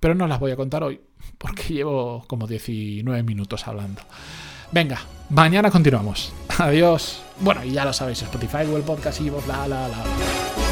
pero 0.07 0.15
no 0.15 0.29
las 0.29 0.39
voy 0.39 0.53
a 0.53 0.57
contar 0.57 0.85
hoy 0.85 1.01
porque 1.39 1.75
llevo 1.75 2.23
como 2.29 2.47
19 2.47 3.25
minutos 3.25 3.67
hablando. 3.67 4.03
Venga, 4.71 5.01
mañana 5.31 5.69
continuamos. 5.69 6.33
Adiós. 6.59 7.23
Bueno, 7.41 7.65
y 7.65 7.73
ya 7.73 7.85
lo 7.85 7.93
sabéis, 7.93 8.23
Spotify, 8.23 8.67
Google 8.69 8.85
Podcast, 8.85 9.21
y 9.21 9.31
la, 9.31 9.67
la, 9.67 9.89
la. 9.89 10.66